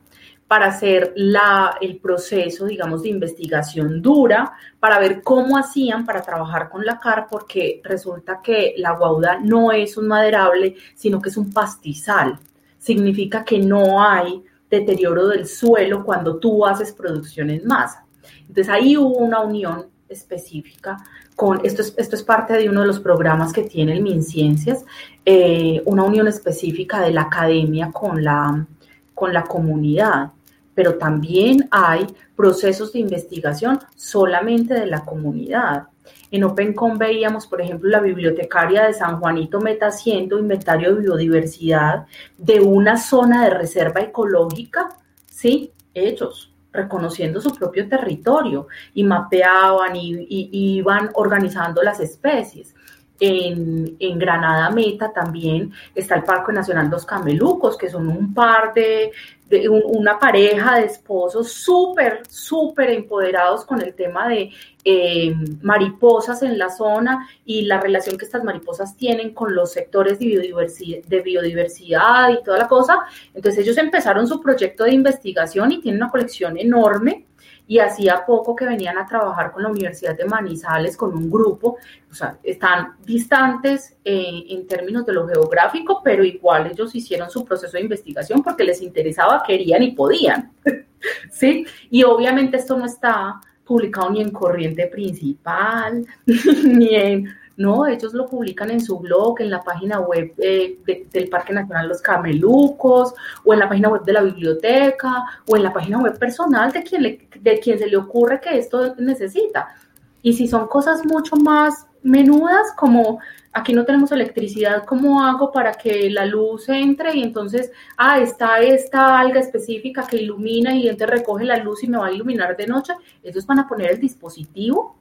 [0.49, 6.69] para hacer la, el proceso, digamos, de investigación dura, para ver cómo hacían para trabajar
[6.69, 11.37] con la CAR, porque resulta que la guauda no es un maderable, sino que es
[11.37, 12.39] un pastizal.
[12.79, 18.05] Significa que no hay deterioro del suelo cuando tú haces producción en masa.
[18.41, 20.97] Entonces ahí hubo una unión específica
[21.35, 24.85] con, esto es, esto es parte de uno de los programas que tiene el MinCiencias,
[25.25, 28.67] eh, una unión específica de la academia con la,
[29.15, 30.33] con la comunidad
[30.77, 35.89] pero también hay procesos de investigación solamente de la comunidad.
[36.31, 42.07] En OpenCom veíamos, por ejemplo, la bibliotecaria de San Juanito Meta haciendo inventario de biodiversidad
[42.37, 44.91] de una zona de reserva ecológica,
[45.25, 45.73] ¿sí?
[45.95, 52.75] Ellos, reconociendo su propio territorio y mapeaban y, iban organizando las especies.
[53.19, 58.75] En, en, Granada Meta también está el Parque Nacional Los Camelucos, que son un par
[58.75, 59.11] de,
[59.49, 64.51] de una pareja de esposos súper, súper empoderados con el tema de
[64.85, 70.19] eh, mariposas en la zona y la relación que estas mariposas tienen con los sectores
[70.19, 73.01] de biodiversidad, de biodiversidad y toda la cosa.
[73.35, 77.26] Entonces ellos empezaron su proyecto de investigación y tienen una colección enorme
[77.69, 81.77] y hacía poco que venían a trabajar con la Universidad de Manizales, con un grupo,
[82.11, 87.45] o sea, están distantes eh, en términos de lo geográfico, pero igual ellos hicieron su
[87.45, 90.53] proceso de investigación porque les interesaba, querían y podían,
[91.31, 91.67] ¿sí?
[91.91, 96.07] Y obviamente esto no está publicado ni en corriente principal,
[96.65, 100.79] ni en no, ellos lo publican en su blog, en la página web eh,
[101.11, 103.15] del Parque Nacional Los Camelucos,
[103.45, 106.83] o en la página web de la biblioteca, o en la página web personal de
[106.83, 109.75] quien, de quien se le ocurre que esto necesita.
[110.21, 113.21] Y si son cosas mucho más menudas, como
[113.53, 117.17] aquí no tenemos electricidad, ¿cómo hago para que la luz entre?
[117.17, 121.89] Y entonces, ah, está esta alga específica que ilumina y entonces recoge la luz y
[121.89, 122.93] me va a iluminar de noche.
[123.23, 124.97] Ellos van a poner el dispositivo,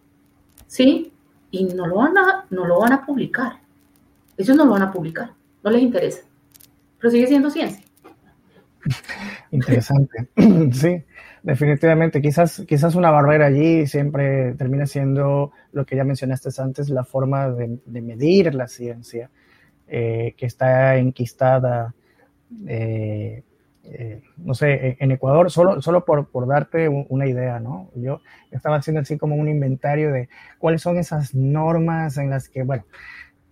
[0.67, 1.11] ¿sí?
[1.55, 3.53] Y no lo van a, no lo van a publicar.
[4.37, 5.31] Ellos no lo van a publicar,
[5.63, 6.21] no les interesa.
[6.99, 7.83] Pero sigue siendo ciencia.
[9.51, 10.27] Interesante.
[10.73, 11.01] Sí,
[11.43, 12.21] definitivamente.
[12.21, 17.49] Quizás, quizás una barrera allí siempre termina siendo lo que ya mencionaste antes, la forma
[17.49, 19.29] de, medir la ciencia,
[19.87, 21.93] eh, que está enquistada
[22.67, 23.43] eh,
[23.91, 27.91] eh, no sé, en Ecuador, solo, solo por, por darte una idea, ¿no?
[27.95, 28.21] Yo
[28.51, 32.85] estaba haciendo así como un inventario de cuáles son esas normas en las que, bueno,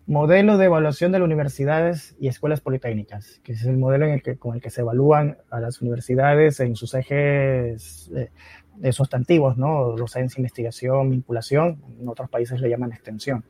[0.05, 4.21] modelo de evaluación de las universidades y escuelas politécnicas, que es el modelo en el
[4.21, 9.95] que, con el que se evalúan a las universidades en sus ejes eh, sustantivos, ¿no?
[9.95, 13.45] Docencia, investigación, vinculación, en otros países le llaman extensión.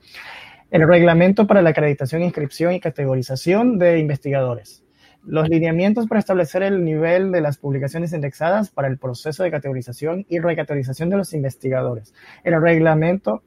[0.69, 4.82] El reglamento para la acreditación, inscripción y categorización de investigadores
[5.25, 10.25] los lineamientos para establecer el nivel de las publicaciones indexadas para el proceso de categorización
[10.29, 13.43] y recategorización de los investigadores, el reglamento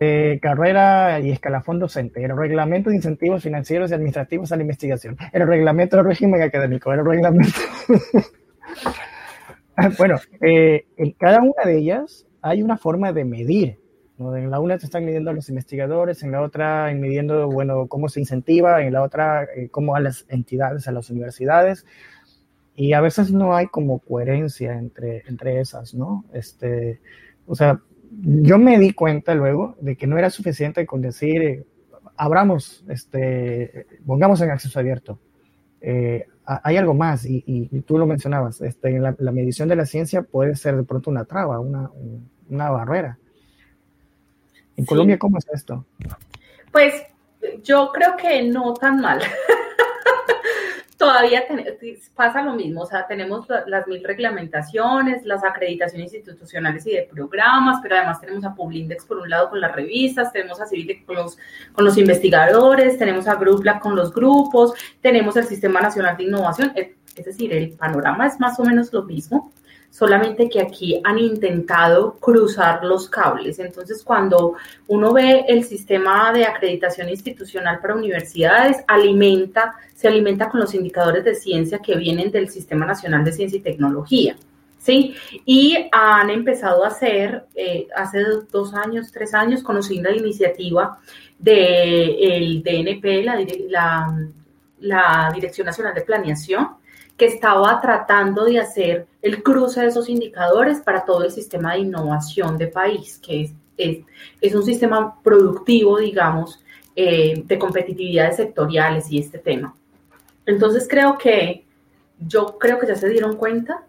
[0.00, 5.16] de carrera y escalafón docente, el reglamento de incentivos financieros y administrativos a la investigación,
[5.32, 7.58] el reglamento del régimen académico, el reglamento...
[9.98, 13.81] bueno, eh, en cada una de ellas hay una forma de medir
[14.18, 18.08] en la una se están midiendo a los investigadores, en la otra midiendo, bueno, cómo
[18.08, 21.86] se incentiva, en la otra eh, cómo a las entidades, a las universidades.
[22.74, 26.24] Y a veces no hay como coherencia entre, entre esas, ¿no?
[26.32, 27.00] Este,
[27.46, 31.64] o sea, yo me di cuenta luego de que no era suficiente con decir, eh,
[32.16, 35.18] abramos, este, pongamos en acceso abierto.
[35.80, 39.86] Eh, hay algo más, y, y, tú lo mencionabas, este, la, la, medición de la
[39.86, 41.90] ciencia puede ser de pronto una traba, una,
[42.48, 43.18] una barrera.
[44.76, 45.84] ¿En Colombia cómo es esto?
[46.70, 46.94] Pues
[47.62, 49.20] yo creo que no tan mal.
[50.96, 51.42] Todavía
[52.14, 57.80] pasa lo mismo, o sea, tenemos las mil reglamentaciones, las acreditaciones institucionales y de programas,
[57.82, 61.16] pero además tenemos a Publindex por un lado con las revistas, tenemos a Civic con
[61.16, 61.36] los,
[61.72, 66.72] con los investigadores, tenemos a Grupla con los grupos, tenemos el Sistema Nacional de Innovación,
[66.76, 69.50] es decir, el panorama es más o menos lo mismo
[69.92, 73.58] solamente que aquí han intentado cruzar los cables.
[73.58, 74.54] Entonces, cuando
[74.88, 81.24] uno ve el sistema de acreditación institucional para universidades, alimenta, se alimenta con los indicadores
[81.24, 84.34] de ciencia que vienen del Sistema Nacional de Ciencia y Tecnología.
[84.78, 85.14] ¿sí?
[85.44, 90.98] Y han empezado a hacer, eh, hace dos años, tres años, conocí la iniciativa
[91.38, 94.16] del DNP, la,
[94.80, 96.68] la, Dirección Nacional de Planeación,
[97.22, 101.78] que estaba tratando de hacer el cruce de esos indicadores para todo el sistema de
[101.78, 103.98] innovación de país, que es, es,
[104.40, 106.64] es un sistema productivo, digamos,
[106.96, 109.72] eh, de competitividades sectoriales y este tema.
[110.46, 111.64] Entonces creo que
[112.18, 113.86] yo creo que ya se dieron cuenta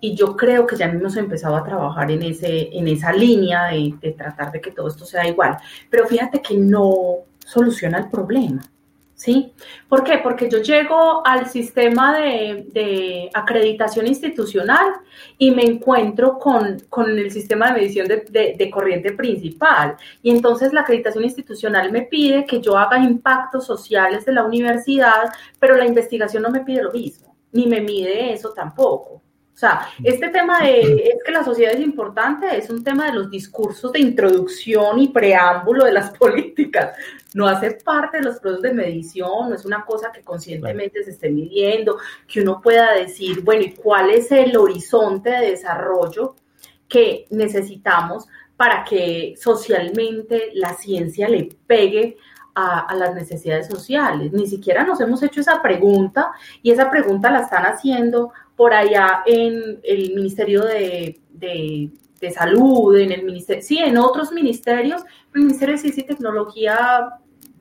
[0.00, 3.92] y yo creo que ya hemos empezado a trabajar en, ese, en esa línea de,
[4.00, 5.58] de tratar de que todo esto sea igual.
[5.90, 8.62] Pero fíjate que no soluciona el problema.
[9.20, 9.52] ¿Sí?
[9.86, 10.16] ¿Por qué?
[10.16, 14.94] Porque yo llego al sistema de, acreditación institucional
[15.36, 19.98] y me encuentro con, el sistema de medición de, de, corriente principal.
[20.22, 25.30] Y entonces la acreditación institucional me pide que yo haga impactos sociales de la universidad,
[25.58, 29.20] pero la investigación no me pide lo mismo, ni me mide eso tampoco.
[29.60, 33.12] O sea, este tema de es que la sociedad es importante es un tema de
[33.12, 36.96] los discursos de introducción y preámbulo de las políticas.
[37.34, 41.10] No hace parte de los procesos de medición, no es una cosa que conscientemente se
[41.10, 46.36] esté midiendo, que uno pueda decir, bueno, ¿y cuál es el horizonte de desarrollo
[46.88, 52.16] que necesitamos para que socialmente la ciencia le pegue
[52.54, 54.32] a, las necesidades sociales.
[54.32, 56.32] Ni siquiera nos hemos hecho esa pregunta
[56.62, 61.18] y esa pregunta la están haciendo por allá en el Ministerio de,
[62.30, 65.02] Salud, en el Ministerio, sí, en otros ministerios,
[65.34, 67.08] el Ministerio de Ciencia y Tecnología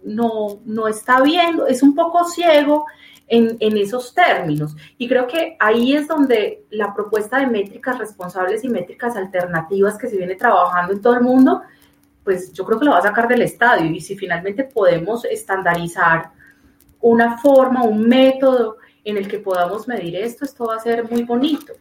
[0.03, 2.85] no, no está viendo, es un poco ciego
[3.29, 4.75] en, en, esos términos.
[4.97, 10.09] Y creo que ahí es donde la propuesta de métricas responsables y métricas alternativas que
[10.09, 11.61] se viene trabajando en todo el mundo,
[12.25, 13.89] pues yo creo que lo va a sacar del estadio.
[13.89, 16.31] Y si finalmente podemos estandarizar
[16.99, 18.79] una forma, un método
[19.10, 21.74] en el que podamos medir esto, esto va a ser muy bonito.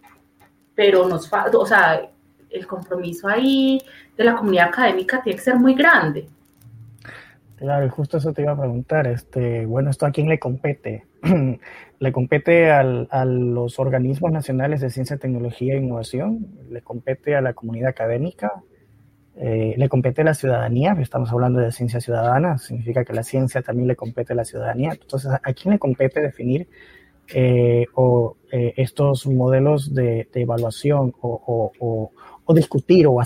[0.74, 2.08] Pero nos falta, o sea,
[2.50, 3.80] el compromiso ahí
[4.16, 6.28] de la comunidad académica tiene que ser muy grande.
[7.56, 9.06] Claro, justo eso te iba a preguntar.
[9.08, 11.06] Este, bueno, ¿esto a quién le compete?
[12.00, 16.46] ¿Le compete a los organismos nacionales de ciencia, tecnología e innovación?
[16.70, 18.62] ¿Le compete a la comunidad académica?
[19.34, 20.96] Eh, ¿Le compete a la ciudadanía?
[21.00, 24.92] Estamos hablando de ciencia ciudadana, significa que la ciencia también le compete a la ciudadanía.
[24.92, 26.68] Entonces, ¿a quién le compete definir
[27.34, 32.10] eh, o, eh, estos modelos de, evaluación o,
[32.54, 33.20] discutir o,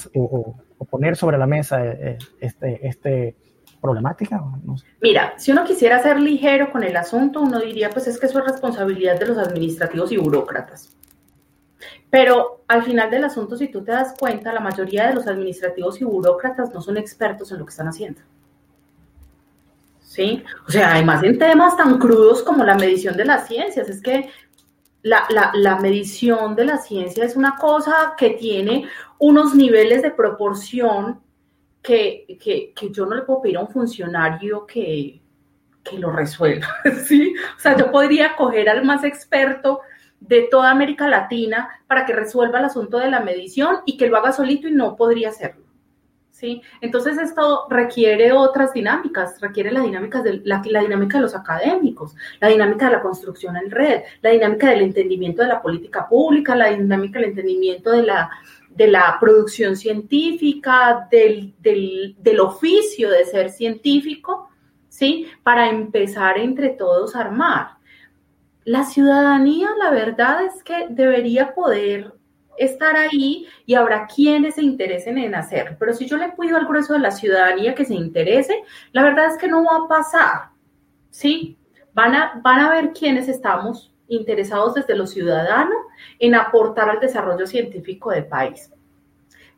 [0.91, 3.37] poner sobre la mesa eh, este, este
[3.81, 4.43] problemática?
[5.01, 8.39] Mira, si uno quisiera ser ligero con el asunto, uno diría, pues es que eso
[8.41, 10.97] es responsabilidad de los administrativos y burócratas.
[12.11, 16.01] Pero al final del asunto, si tú te das cuenta, la mayoría de los administrativos
[16.01, 18.21] y burócratas no son expertos en lo que están haciendo.
[20.13, 20.45] ¿Sí?
[20.69, 24.29] O sea, además en temas tan crudos como la medición de las ciencias, es que
[25.03, 28.87] la, medición de la ciencia es una cosa que tiene
[29.19, 31.21] unos niveles de proporción
[31.81, 32.27] que,
[32.93, 35.23] yo no le puedo pedir a un funcionario que,
[35.83, 36.69] que lo resuelva,
[37.07, 37.35] ¿sí?
[37.57, 39.81] O sea, yo podría coger al más experto
[40.21, 44.19] de toda América Latina para que resuelva el asunto de la medición y que lo
[44.19, 45.72] haga solito y no podría hacerlo.
[46.81, 52.49] Entonces esto requiere otras dinámicas, requiere la dinámica de, la, dinámica de los académicos, la
[52.49, 56.71] dinámica de la construcción en red, la dinámica del entendimiento de la política pública, la
[56.71, 58.31] dinámica del entendimiento de la,
[58.71, 64.49] de la producción científica, del, del oficio de ser científico,
[64.89, 65.29] ¿sí?
[65.45, 67.69] Para empezar entre todos a armar.
[68.65, 72.15] La ciudadanía, la verdad es que debería poder
[72.57, 75.77] estar ahí y habrá quienes se interesen en hacerlo.
[75.79, 79.27] Pero si yo le pido al grueso de la ciudadanía que se interese, la verdad
[79.27, 80.51] es que no va a pasar.
[81.11, 81.59] ¿Sí?
[81.95, 85.75] Van a, van a ver quiénes estamos interesados desde lo ciudadano
[86.19, 88.71] en aportar al desarrollo científico del país.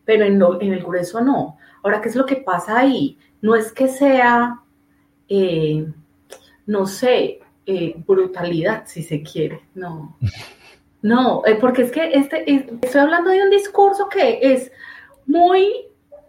[0.05, 1.59] Pero en, en el grueso no.
[1.83, 3.19] Ahora, ¿qué es lo que pasa ahí?
[3.41, 4.61] No es que sea,
[5.29, 5.87] eh,
[6.67, 10.17] no sé, eh, brutalidad, si se quiere, no.
[11.05, 14.73] No, eh, porque es que este, estoy hablando de un discurso que es
[15.27, 15.67] muy,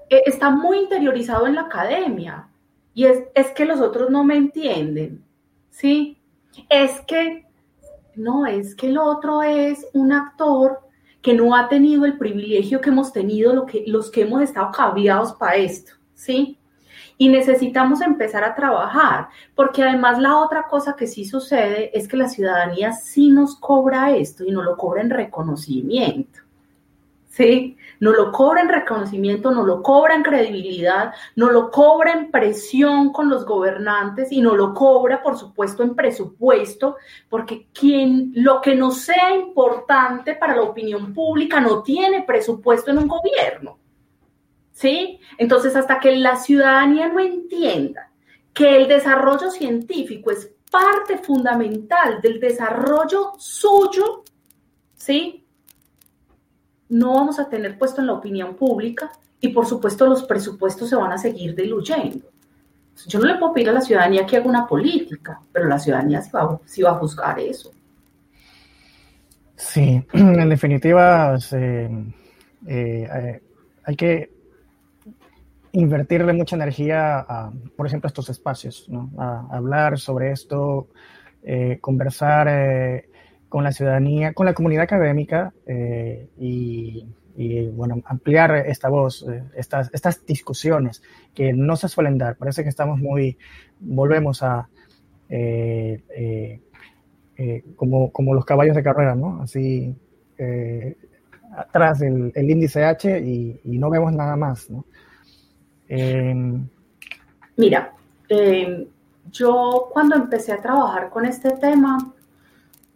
[0.10, 2.50] eh, está muy interiorizado en la academia.
[2.94, 5.24] Y es, es que los otros no me entienden,
[5.70, 6.18] ¿sí?
[6.68, 7.46] Es que,
[8.16, 10.82] no, es que el otro es un actor
[11.22, 14.72] que no ha tenido el privilegio que hemos tenido lo que, los que hemos estado
[14.74, 16.60] caviados para esto, ¿sí?
[17.18, 22.18] Y necesitamos empezar a trabajar, porque además la otra cosa que sí sucede es que
[22.18, 26.46] la ciudadanía sí nos cobra esto y no lo cobra en reconocimiento.
[27.36, 27.78] ¿sí?
[28.00, 33.12] No lo cobra en reconocimiento, no lo cobra en credibilidad, no lo cobra en presión
[33.12, 36.96] con los gobernantes y no lo cobra, por supuesto, en presupuesto,
[37.30, 43.00] porque quien lo que no sea importante para la opinión pública no tiene presupuesto en
[43.00, 43.80] un gobierno.
[44.76, 45.20] ¿Sí?
[45.38, 48.12] Entonces, hasta que la ciudadanía no entienda
[48.54, 54.24] que el desarrollo científico es parte fundamental del desarrollo suyo,
[54.96, 55.46] ¿sí?
[56.90, 60.96] no vamos a tener puesto en la opinión pública y por supuesto los presupuestos se
[60.96, 62.30] van a seguir diluyendo.
[63.08, 66.22] Yo no le puedo pedir a la ciudadanía que haga una política, pero la ciudadanía
[66.22, 67.72] sí va, va a juzgar eso.
[69.56, 71.90] Sí, en definitiva, eh,
[72.68, 73.42] eh,
[73.84, 74.35] hay que
[75.76, 79.12] invertirle mucha energía a, por ejemplo, estos espacios, ¿no?
[79.18, 80.88] a, hablar sobre esto,
[81.44, 82.48] eh, conversar
[83.56, 87.08] con la ciudadanía, con la comunidad académica eh, y,
[87.70, 91.02] bueno, ampliar esta voz, eh, estas, estas discusiones
[91.34, 92.36] que no se suelen dar.
[92.36, 93.38] Parece que estamos muy,
[93.80, 94.68] volvemos a,
[95.30, 96.02] eh,
[97.78, 99.42] como, como los caballos de carrera, ¿no?
[99.42, 99.96] Así,
[101.56, 104.86] atrás el, índice H y, y, no vemos nada más, ¿no?
[105.88, 106.68] Em,
[107.58, 107.94] Mira,
[109.32, 112.14] yo cuando empecé a trabajar con este tema,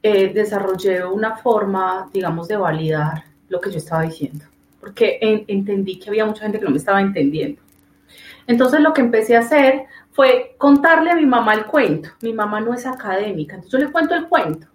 [0.04, 4.46] eh, desarrollé una forma, digamos, de validar lo que yo estaba diciendo,
[4.80, 5.18] porque
[5.48, 7.62] entendí que había mucha gente que no me estaba entendiendo.
[8.48, 12.10] Entonces lo que empecé a hacer fue contarle a mi mamá el cuento.
[12.22, 14.68] Mi mamá no es académica, entonces yo le cuento el cuento.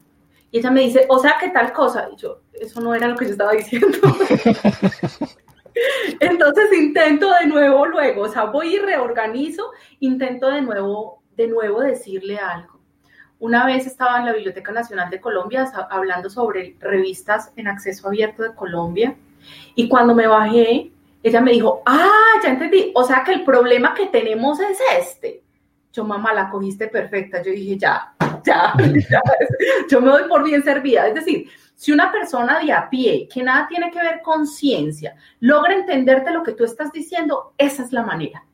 [0.50, 2.08] Y ella me dice, o sea, ¿qué tal cosa?
[2.12, 3.98] Y yo, eso no era lo que yo estaba diciendo.
[6.20, 11.80] Entonces intento de nuevo luego, o sea, voy y reorganizo, intento de nuevo, de nuevo
[11.80, 12.80] decirle algo.
[13.40, 18.42] Una vez estaba en la Biblioteca Nacional de Colombia hablando sobre revistas en acceso abierto
[18.42, 19.16] de Colombia
[19.74, 20.90] y cuando me bajé,
[21.22, 25.42] ella me dijo, ah, ya entendí, o sea que el problema que tenemos es este.
[25.92, 27.40] Yo, mamá, la cogiste perfecta.
[27.40, 28.14] Yo dije, ya,
[28.44, 28.74] ya,
[29.10, 29.22] ya,
[29.88, 31.06] yo me doy por bien servida.
[31.06, 35.16] Es decir, si una persona de a pie, que nada tiene que ver con ciencia,
[35.40, 38.44] logra entenderte lo que tú estás diciendo, esa es la manera.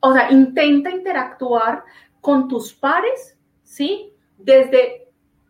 [0.00, 1.84] O sea, intenta interactuar
[2.20, 3.36] con tus pares
[3.70, 4.12] ¿sí?
[4.36, 5.08] Desde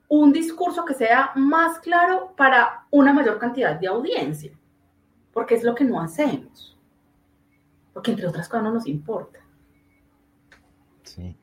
[0.09, 4.53] un discurso que sea más claro para una mayor cantidad de audiencia,
[5.33, 6.77] porque es lo que no hacemos,
[7.95, 9.39] porque entre otras cosas no nos importa.
[11.03, 11.35] Sí.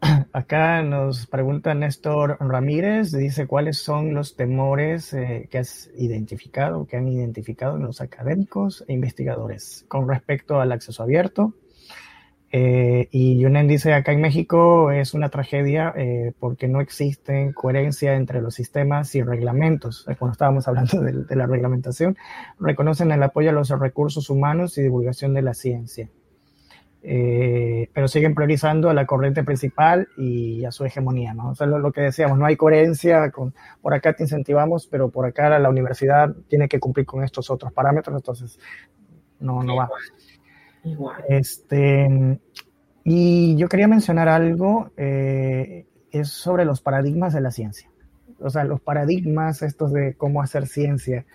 [0.32, 6.96] Acá nos pregunta Néstor Ramírez, dice cuáles son los temores eh, que has identificado, que
[6.96, 11.54] han identificado en los académicos e investigadores con respecto al acceso abierto,
[12.50, 18.14] eh, y Yunen dice, acá en México es una tragedia eh, porque no existe coherencia
[18.14, 20.06] entre los sistemas y reglamentos.
[20.18, 22.16] Cuando estábamos hablando de, la reglamentación,
[22.58, 26.08] reconocen el apoyo a los recursos humanos y divulgación de la ciencia.
[27.02, 31.50] Pero siguen priorizando a la corriente principal y a su hegemonía, ¿no?
[31.50, 35.24] O sea, lo, que decíamos, no hay coherencia, con, por acá te incentivamos, pero por
[35.24, 38.58] acá la universidad tiene que cumplir con estos otros parámetros, entonces
[39.40, 39.88] no, no va.
[41.28, 42.38] Este,
[43.04, 47.90] y yo quería mencionar algo, eh, es sobre los paradigmas de la ciencia.
[48.40, 51.26] O sea, los paradigmas estos de cómo hacer ciencia.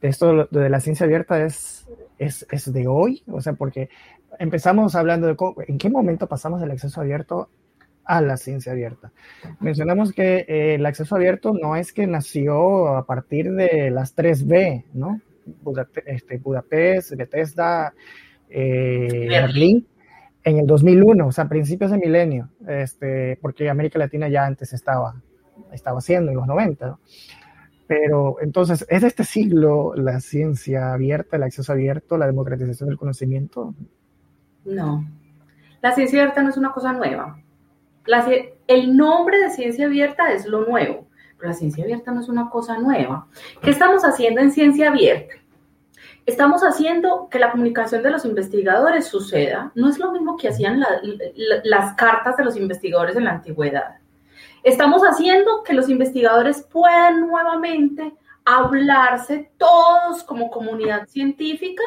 [0.00, 1.86] Esto de la ciencia abierta es,
[2.18, 3.88] es, es de hoy, o sea, porque
[4.38, 7.48] empezamos hablando de cómo, en qué momento pasamos del acceso abierto
[8.04, 9.12] a la ciencia abierta.
[9.60, 14.84] Mencionamos que eh, el acceso abierto no es que nació a partir de las 3B,
[14.94, 15.20] ¿no?
[15.62, 17.94] Budapest, este, Budapest Bethesda,
[18.48, 19.86] eh, Berlín
[20.44, 25.14] en el 2001, o sea, principios de milenio, este, porque América Latina ya antes estaba,
[25.72, 26.98] estaba haciendo en los 90.
[27.86, 32.98] Pero entonces, ¿es de este siglo la ciencia abierta, el acceso abierto, la democratización del
[32.98, 33.74] conocimiento?
[34.64, 35.04] No,
[35.80, 37.38] la ciencia abierta no es una cosa nueva.
[38.68, 41.06] el nombre de ciencia abierta es lo nuevo,
[41.36, 43.26] pero la ciencia abierta no es una cosa nueva.
[43.60, 45.34] ¿Qué estamos haciendo en ciencia abierta?
[46.24, 49.72] Estamos haciendo que la comunicación de los investigadores suceda.
[49.74, 50.80] No es lo mismo que hacían
[51.64, 53.96] las cartas de los investigadores en la antigüedad.
[54.62, 61.82] Estamos haciendo que los investigadores puedan nuevamente hablarse todos como comunidad científica,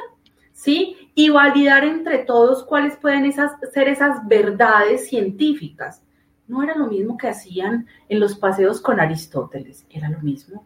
[0.55, 1.11] ¿sí?
[1.13, 6.01] Y validar entre todos cuáles pueden ser esas verdades científicas.
[6.47, 10.65] No era lo mismo que hacían en los paseos con Aristóteles, era lo mismo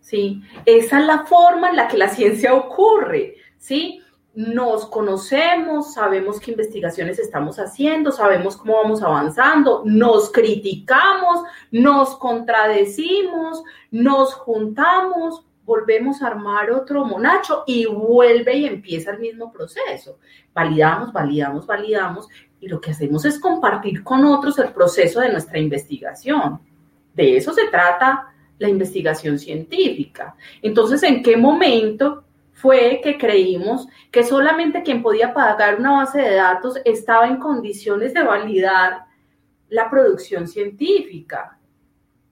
[0.00, 0.42] ¿sí?
[0.64, 4.02] Esa es la forma en la que la ciencia ocurre, ¿sí?
[4.34, 13.62] Nos conocemos, sabemos qué investigaciones estamos haciendo, sabemos cómo vamos avanzando, nos criticamos, nos contradecimos,
[13.90, 15.44] nos juntamos.
[15.70, 20.18] Volvemos a armar otro monacho y vuelve y empieza el mismo proceso.
[20.52, 25.60] Validamos, validamos, validamos y lo que hacemos es compartir con otros el proceso de nuestra
[25.60, 26.58] investigación.
[27.14, 30.34] De eso se trata la investigación científica.
[30.60, 36.34] Entonces, ¿en qué momento fue que creímos que solamente quien podía pagar una base de
[36.34, 39.04] datos estaba en condiciones de validar
[39.68, 41.56] la producción científica?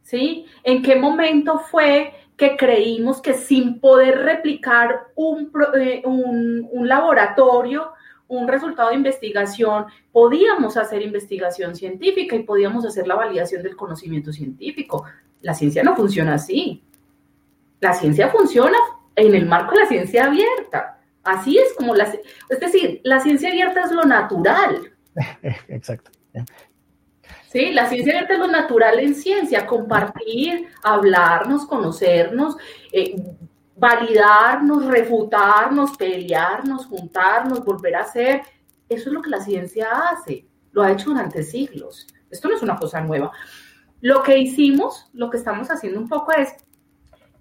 [0.02, 0.44] ¿Sí?
[0.64, 7.90] ¿En qué momento fue que creímos que sin poder replicar un, eh, un, un laboratorio,
[8.28, 14.32] un resultado de investigación, podíamos hacer investigación científica y podíamos hacer la validación del conocimiento
[14.32, 15.04] científico.
[15.42, 16.84] La ciencia no funciona así.
[17.80, 18.78] La ciencia funciona
[19.16, 21.00] en el marco de la ciencia abierta.
[21.24, 22.04] Así es como la...
[22.04, 24.92] Es decir, la ciencia abierta es lo natural.
[25.68, 26.12] Exacto.
[27.50, 32.56] Sí, la ciencia es lo natural en ciencia, compartir, hablarnos, conocernos,
[32.92, 33.16] eh,
[33.74, 38.42] validarnos, refutarnos, pelearnos, juntarnos, volver a hacer.
[38.86, 42.06] Eso es lo que la ciencia hace, lo ha hecho durante siglos.
[42.30, 43.32] Esto no es una cosa nueva.
[44.02, 46.54] Lo que hicimos, lo que estamos haciendo un poco es,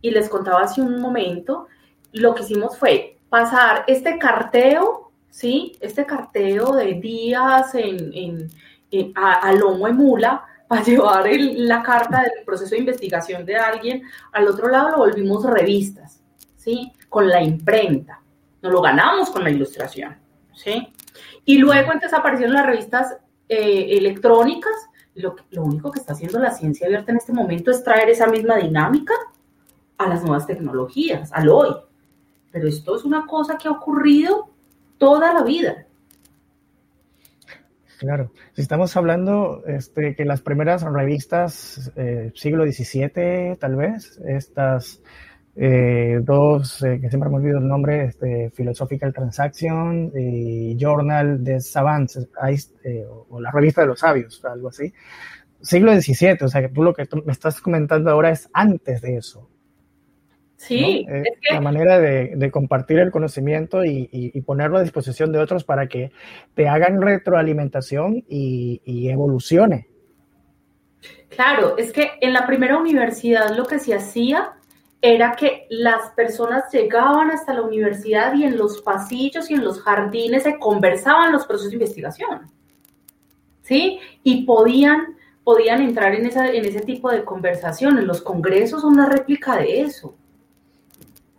[0.01, 1.67] y les contaba hace un momento,
[2.13, 5.73] lo que hicimos fue pasar este carteo, ¿sí?
[5.81, 8.49] Este carteo de días en,
[9.15, 14.03] a, lomo y mula para llevar la carta del proceso de investigación de alguien.
[14.31, 16.21] Al otro lado lo volvimos revistas,
[16.55, 16.91] ¿sí?
[17.09, 18.21] Con la imprenta.
[18.61, 20.17] Nos lo ganamos con la ilustración,
[20.53, 20.93] ¿sí?
[21.45, 23.17] Y luego entonces aparecieron las revistas
[23.47, 24.73] eh, electrónicas.
[25.15, 28.27] Lo, lo único que está haciendo la ciencia abierta en este momento es traer esa
[28.27, 29.13] misma dinámica
[29.97, 31.75] a las nuevas tecnologías, al hoy.
[32.51, 34.49] Pero esto es una cosa que ha ocurrido
[34.97, 35.86] toda la vida.
[37.99, 45.01] Claro, si estamos hablando este, que las primeras revistas eh, siglo XVII, tal vez, estas
[45.59, 51.59] eh, dos, eh, que siempre me olvido el nombre, este, Philosophical Transaction y Journal de
[51.59, 52.19] Savants,
[52.83, 54.93] eh, o la revista de los sabios, algo así.
[55.59, 59.17] Siglo XVII, o sea que tú lo que me estás comentando ahora es antes de
[59.17, 59.49] eso.
[60.57, 65.87] Sí, es la manera de, compartir el conocimiento y, ponerlo a disposición de otros para
[65.87, 66.11] que
[66.55, 69.87] te hagan retroalimentación y, evolucione.
[71.29, 74.53] Claro, es que en la primera universidad lo que se hacía
[74.99, 79.79] era que las personas llegaban hasta la universidad y en los pasillos y en los
[79.81, 82.51] jardines se conversaban los procesos de investigación.
[83.61, 83.99] ¿Sí?
[84.23, 88.05] Y podían, podían entrar en, esa, en ese tipo de conversaciones.
[88.05, 90.15] Los congresos son una réplica de eso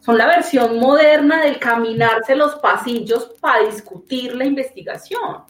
[0.08, 5.44] son la versión moderna del caminarse los pasillos para discutir la investigación.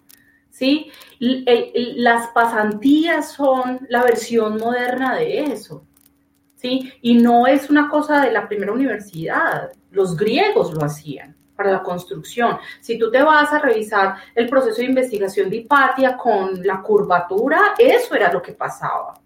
[0.51, 0.91] ¿sí?
[1.21, 5.85] las pasantías son la versión moderna de eso.
[6.57, 6.93] ¿sí?
[7.03, 9.71] Y no es una cosa de la primera universidad.
[9.93, 12.59] Los griegos lo hacían para la construcción.
[12.81, 17.77] Si tú te vas a revisar el proceso de investigación de Hipatia con la curvatura,
[17.79, 19.21] eso era lo que pasaba.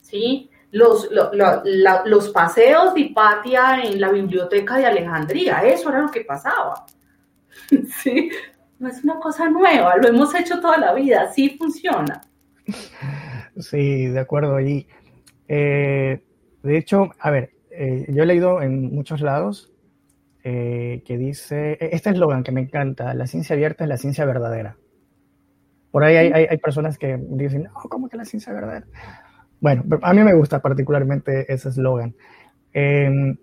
[0.00, 0.49] ¿Sí?
[0.72, 1.08] Los,
[2.04, 6.86] los paseos de Hipatia en la biblioteca de Alejandría, eso era lo que pasaba.
[8.02, 8.30] Sí,
[8.78, 12.20] no es una cosa nueva, lo hemos hecho toda la vida, sí funciona.
[13.58, 14.60] Sí, de acuerdo.
[14.60, 14.86] Y
[15.48, 16.22] eh,
[16.62, 19.72] de hecho, a ver, eh, yo he leído en muchos lados
[20.42, 24.24] eh, que dice, e-, este eslogan que me encanta, la ciencia abierta es la ciencia
[24.24, 24.76] verdadera.
[25.90, 28.86] Por ahí hay, hay personas que dicen, oh, ¿cómo que la ciencia verdadera?
[29.60, 32.14] Bueno, a mí me gusta particularmente ese eslogan.
[32.72, 33.36] Em,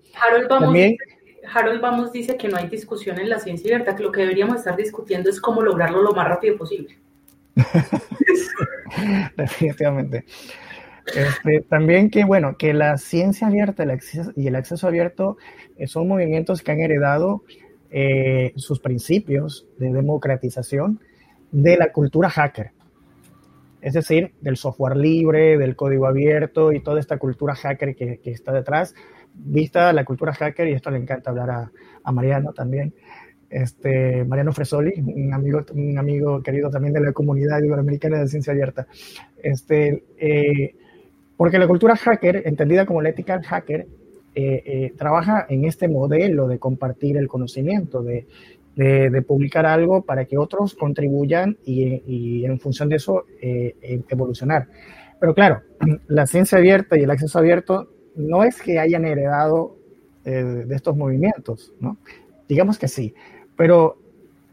[1.53, 4.57] Harold, Vamos, dice que no hay discusión en la ciencia abierta, que lo que deberíamos
[4.57, 6.97] estar discutiendo es cómo lograrlo lo más rápido posible.
[9.38, 10.26] Definitivamente.
[11.15, 13.86] Este, también que, bueno, que la ciencia abierta
[14.36, 15.38] y el acceso abierto
[15.78, 17.43] eh, son movimientos que han heredado
[17.91, 20.99] eh, sus principios de democratización
[21.51, 22.72] de la cultura hacker
[23.82, 28.51] es decir, del software libre, del código abierto y toda esta cultura hacker que, está
[28.51, 28.95] detrás.
[29.34, 31.49] Vista la cultura hacker, y esto le encanta hablar
[32.03, 32.93] a, Mariano también,
[33.49, 38.53] este, Mariano Fresoli, un amigo, un amigo querido también de la comunidad iberoamericana de ciencia
[38.53, 38.88] abierta.
[39.43, 40.75] Este, eh,
[41.36, 43.88] porque la cultura hacker, entendida como la ética hacker,
[44.36, 48.28] eh, eh, trabaja en este modelo de compartir el conocimiento, de,
[48.78, 54.67] de, publicar algo para que otros contribuyan y, en función de eso eh, eh, evolucionar.
[55.19, 55.61] Pero claro,
[56.07, 59.78] la ciencia abierta y el acceso abierto no es que hayan heredado
[60.25, 61.97] eh, de estos movimientos, ¿no?
[62.47, 63.15] Digamos que sí,
[63.55, 63.97] pero,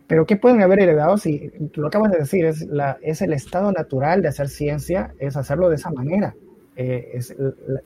[0.06, 2.46] pero ¿qué pueden haber heredado si lo acabas de decir?
[2.46, 6.34] Es, la, es el estado natural de hacer ciencia, es hacerlo de esa manera.
[6.76, 7.34] es,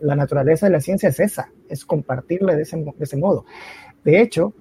[0.01, 3.45] la, naturaleza de la ciencia es esa, es compartirla de ese, de ese modo.
[4.05, 4.55] De hecho,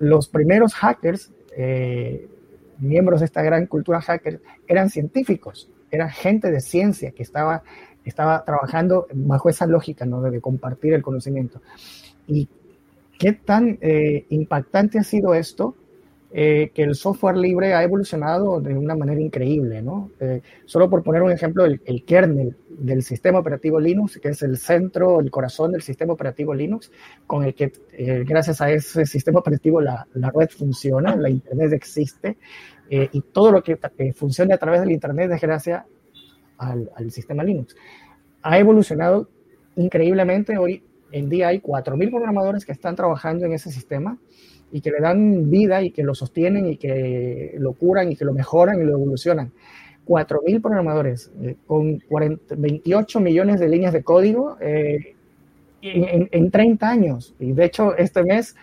[0.00, 1.32] los primeros hackers,
[2.78, 7.62] miembros de esta gran cultura hacker, eran científicos, era gente de ciencia que estaba,
[8.04, 10.20] estaba trabajando bajo esa lógica ¿no?
[10.22, 11.60] de compartir el conocimiento.
[12.26, 12.48] Y
[13.18, 15.74] qué tan eh, impactante ha sido esto,
[16.30, 20.10] eh, que el software libre ha evolucionado de una manera increíble, ¿no?
[20.20, 24.42] Eh, solo por poner un ejemplo, el, el, kernel del sistema operativo Linux, que es
[24.42, 26.92] el centro, el corazón del sistema operativo Linux,
[27.26, 27.72] con el que
[28.26, 32.36] gracias a ese sistema operativo la, la red funciona, la Internet existe,
[32.90, 35.84] eh, y todo lo que eh, funcione a través del Internet es gracias
[36.56, 37.76] al, al, sistema Linux.
[38.42, 39.28] Ha evolucionado
[39.76, 40.56] increíblemente.
[40.56, 44.18] Hoy en día hay 4.000 programadores que están trabajando en ese sistema
[44.72, 48.24] y que le dan vida y que lo sostienen y que lo curan y que
[48.24, 49.52] lo mejoran y lo evolucionan.
[50.06, 55.14] 4.000 programadores eh, con 40, 28 millones de líneas de código eh,
[55.82, 57.34] en, en, 30 años.
[57.38, 58.56] Y de hecho, este mes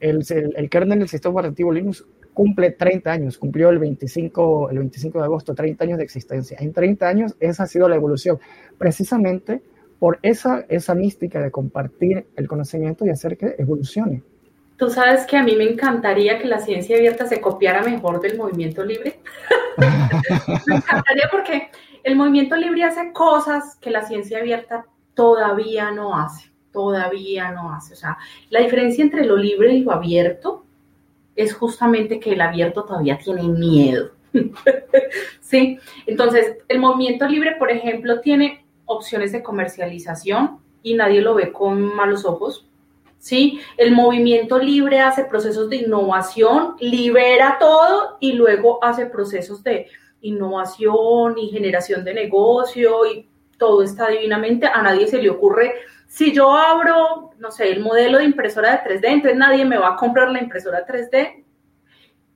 [0.00, 4.78] el, el, el kernel del sistema operativo Linux cumple 30 años, cumplió el 25, el
[4.78, 6.56] 25 de agosto, 30 años de existencia.
[6.60, 8.38] En 30 años esa ha sido la evolución,
[8.78, 9.62] precisamente
[9.98, 14.22] por esa, esa mística de compartir el conocimiento y hacer que evolucione.
[14.82, 18.36] Tú sabes que a mí me encantaría que la ciencia abierta se copiara mejor del
[18.36, 19.20] movimiento libre.
[20.66, 21.70] me encantaría porque
[22.02, 27.92] el movimiento libre hace cosas que la ciencia abierta todavía no hace, todavía no hace.
[27.92, 28.18] O sea,
[28.50, 30.64] la diferencia entre lo libre y lo abierto
[31.36, 34.10] es justamente que el abierto todavía tiene miedo.
[35.40, 41.52] sí, entonces el movimiento libre, por ejemplo, tiene opciones de comercialización y nadie lo ve
[41.52, 42.66] con malos ojos.
[43.22, 49.86] Sí, el movimiento libre hace procesos de innovación, libera todo y luego hace procesos de
[50.22, 54.66] innovación y generación de negocio y todo está divinamente.
[54.66, 55.72] A nadie se le ocurre
[56.08, 59.90] si yo abro, no sé, el modelo de impresora de 3D, entonces nadie me va
[59.90, 61.44] a comprar la impresora 3D.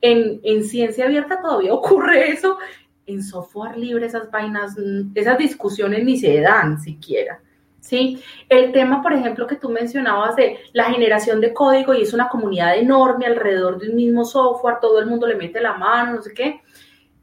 [0.03, 2.59] En, en ciencia abierta todavía ocurre eso.
[3.07, 4.77] En software libre esas vainas,
[5.17, 7.41] esas discusiones ni se dan siquiera.
[7.87, 8.23] ¿Sí?
[8.49, 12.29] El tema, por ejemplo, que tú mencionabas de la generación de código y es una
[12.29, 16.23] comunidad enorme alrededor de un mismo software, todo el mundo le mete la mano, no
[16.23, 16.63] sé qué.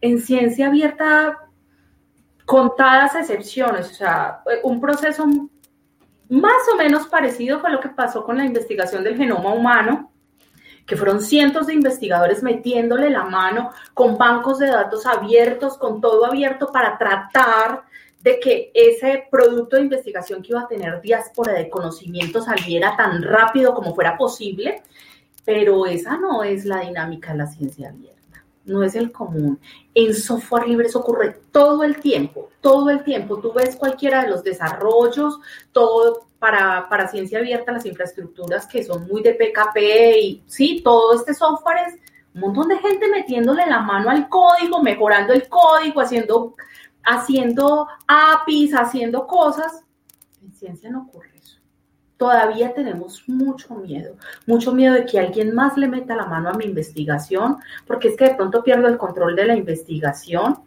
[0.01, 1.37] En ciencia abierta,
[2.45, 5.25] contadas excepciones, o sea, un proceso
[6.29, 10.11] más o menos parecido fue lo que pasó con la investigación del genoma humano,
[10.85, 16.25] que fueron cientos de investigadores metiéndole la mano con bancos de datos abiertos, con todo
[16.25, 17.83] abierto para tratar
[18.23, 23.21] de que ese producto de investigación que iba a tener diáspora de conocimiento saliera tan
[23.21, 24.81] rápido como fuera posible,
[25.45, 28.13] pero esa no es la dinámica de la ciencia abierta
[28.65, 29.59] no es el común.
[29.93, 33.39] En software libre eso ocurre todo el tiempo, todo el tiempo.
[33.39, 35.39] Tú ves cualquiera de los desarrollos,
[35.71, 39.77] todo para, para ciencia abierta, las infraestructuras que son muy de PKP
[40.21, 41.99] y sí, todo este software es
[42.35, 46.55] un montón de gente metiéndole la mano al código, mejorando el código, haciendo,
[47.03, 49.83] haciendo APIs, haciendo cosas.
[50.41, 51.33] En ciencia no ocurre
[52.23, 56.53] todavía tenemos mucho miedo, mucho miedo de que alguien más le meta la mano a
[56.53, 60.59] mi investigación, porque es que de pronto pierdo el control de la investigación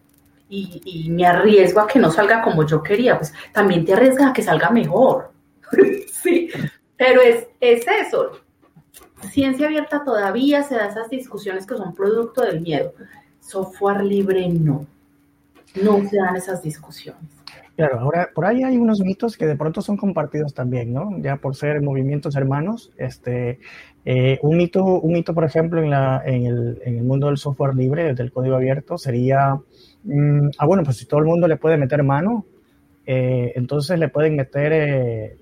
[0.51, 4.33] y, me arriesgo a que no salga como yo quería, pues también te arriesgas a
[4.35, 5.33] que salga mejor.
[6.23, 6.51] sí,
[6.95, 8.33] pero es, es eso.
[9.31, 12.93] Ciencia abierta todavía se da esas discusiones que son producto del miedo.
[13.41, 14.87] Software libre no.
[15.83, 17.23] No se dan esas discusiones.
[17.77, 21.19] Claro, ahora por ahí hay unos mitos que de pronto son compartidos también, ¿no?
[21.19, 23.61] Ya por ser movimientos hermanos, este,
[24.07, 27.37] eh, un mito, un mito, por ejemplo, en, la, en, el, en el mundo del
[27.37, 29.59] software libre, del código abierto, sería,
[30.05, 32.47] mm, ah, bueno, pues si todo el mundo le puede meter mano,
[33.07, 35.37] eh, entonces le pueden meter eh,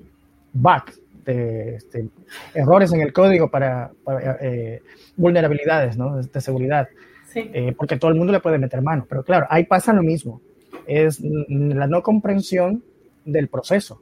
[1.25, 2.09] de, este,
[2.55, 4.83] errores en el código para, para eh,
[5.17, 6.17] vulnerabilidades, ¿no?
[6.17, 6.89] De, seguridad.
[7.35, 7.51] Sí.
[7.77, 10.41] porque todo el mundo le puede meter mano, pero claro, ahí pasa lo mismo
[10.87, 12.83] es la no comprensión
[13.25, 14.01] del proceso.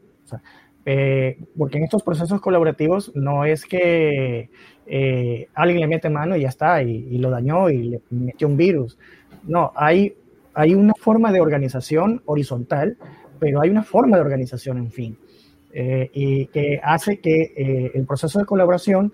[0.85, 4.51] Eh, porque en estos procesos colaborativos no es que
[4.87, 8.57] eh, alguien le mete mano y ya está, y, lo dañó y le metió un
[8.57, 8.99] virus.
[9.45, 10.15] No, hay,
[10.55, 12.97] hay una forma de organización horizontal,
[13.39, 15.19] pero hay una forma de organización, en fin,
[15.73, 19.13] eh, y que hace que el proceso de colaboración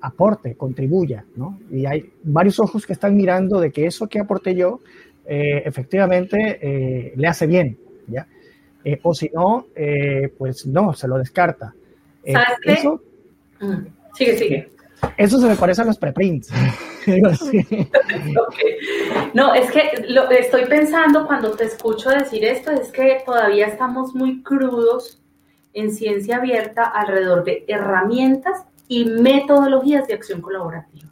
[0.00, 1.58] aporte, contribuya, ¿no?
[1.70, 4.80] Y hay varios ojos que están mirando de que eso que aporté yo
[5.30, 8.26] eh, efectivamente eh, le hace bien, ¿ya?
[8.82, 9.66] Eh, o si no,
[10.38, 11.74] pues no, se lo descarta.
[12.24, 12.72] ¿Sabes qué?
[12.72, 13.02] Eso,
[13.60, 14.70] mm, sigue, sigue.
[15.18, 16.48] Eso se me parece a los preprints.
[19.34, 23.66] No, es que lo que estoy pensando cuando te escucho decir esto es que todavía
[23.66, 25.20] estamos muy crudos
[25.74, 31.08] en ciencia abierta alrededor de herramientas y metodologías de acción colaborativa.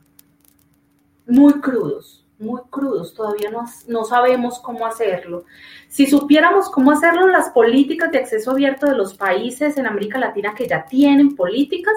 [1.27, 5.45] Muy crudos, muy crudos, todavía no, no sabemos cómo hacerlo.
[5.89, 10.55] Si supiéramos cómo hacerlo, las políticas de acceso abierto de los países en América Latina
[10.55, 11.95] que ya tienen políticas,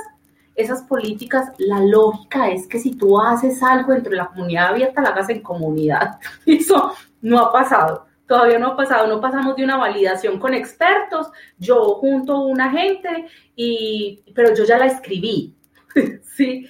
[0.60, 5.02] esas políticas, la lógica es que si tú haces algo dentro de la comunidad abierta,
[5.02, 6.20] la hagas en comunidad.
[6.46, 8.08] Eso no ha pasado.
[8.28, 12.70] Todavía no ha pasado, no pasamos de una validación con expertos, yo junto a una
[12.72, 13.26] gente,
[13.56, 15.56] y, pero yo ya la escribí.
[16.36, 16.68] sí.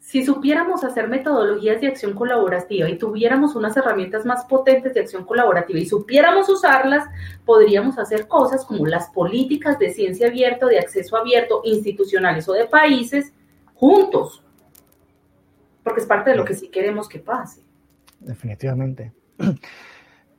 [0.00, 5.26] Si supiéramos hacer metodologías de acción colaborativa y tuviéramos unas herramientas más potentes de acción
[5.26, 7.04] colaborativa y supiéramos usarlas,
[7.44, 12.64] podríamos hacer cosas como las políticas de ciencia abierta, de acceso abierto, institucionales o de
[12.64, 13.34] países,
[13.74, 14.42] juntos.
[15.82, 17.60] Porque es parte de lo que sí queremos que pase.
[18.18, 19.12] Definitivamente.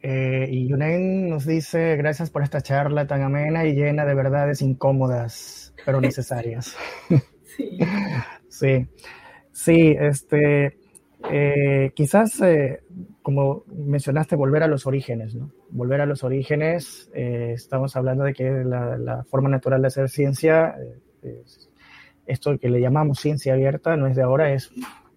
[0.02, 4.62] Eh, y Yunen nos dice, gracias por esta charla tan amena y llena de verdades
[4.62, 6.78] incómodas, pero necesarias.
[8.50, 8.88] Sí.
[9.52, 9.96] sí.
[10.00, 10.78] Este,
[11.30, 12.82] eh, quizás, eh,
[13.22, 15.52] como mencionaste, volver a los orígenes, ¿no?
[15.70, 20.76] Volver a los orígenes, eh, estamos hablando de que la, forma natural de hacer ciencia,
[22.26, 24.72] esto que le llamamos ciencia abierta, no es de ahora, es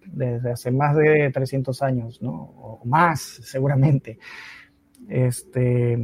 [0.05, 2.33] desde hace más de 300 años, ¿no?
[2.33, 4.19] O más, seguramente.
[5.09, 5.97] Este,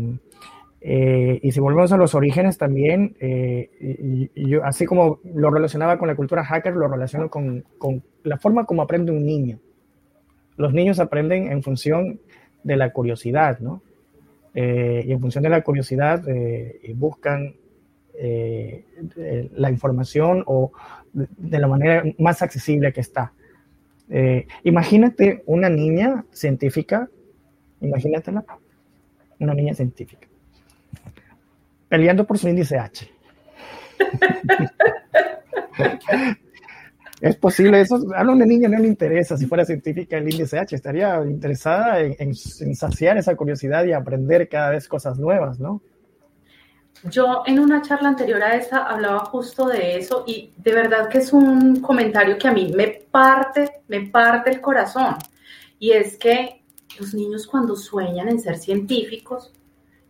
[0.81, 6.07] eh, y si volvemos a los orígenes también, eh, yo, así como lo relacionaba con
[6.07, 7.65] la cultura hacker, lo relaciono con,
[8.23, 9.59] la forma como aprende un niño.
[10.55, 12.19] Los niños aprenden en función
[12.63, 13.81] de la curiosidad, ¿no?
[14.55, 16.23] Eh, y en función de la curiosidad
[16.95, 17.55] buscan
[18.21, 20.71] la información o
[21.13, 23.31] de, la manera más accesible que está.
[24.63, 27.07] imagínate una niña científica,
[27.79, 28.43] imagínatela,
[29.39, 30.27] una niña científica
[31.89, 33.11] peleando por su índice H.
[37.21, 37.99] es posible eso.
[38.15, 42.33] A una niña no le interesa si fuera científica el índice H, estaría interesada en,
[42.33, 45.81] saciar esa curiosidad y aprender cada vez cosas nuevas, ¿no?
[47.03, 51.19] Yo en una charla anterior a esa hablaba justo de eso y de verdad que
[51.19, 55.15] es un comentario que a mí me parte, me parte el corazón.
[55.79, 56.61] Y es que
[56.99, 59.53] los niños cuando sueñan en ser científicos,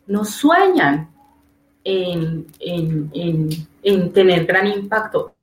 [0.07, 1.11] no sueñan
[1.83, 2.45] en,
[4.13, 5.33] tener gran impacto,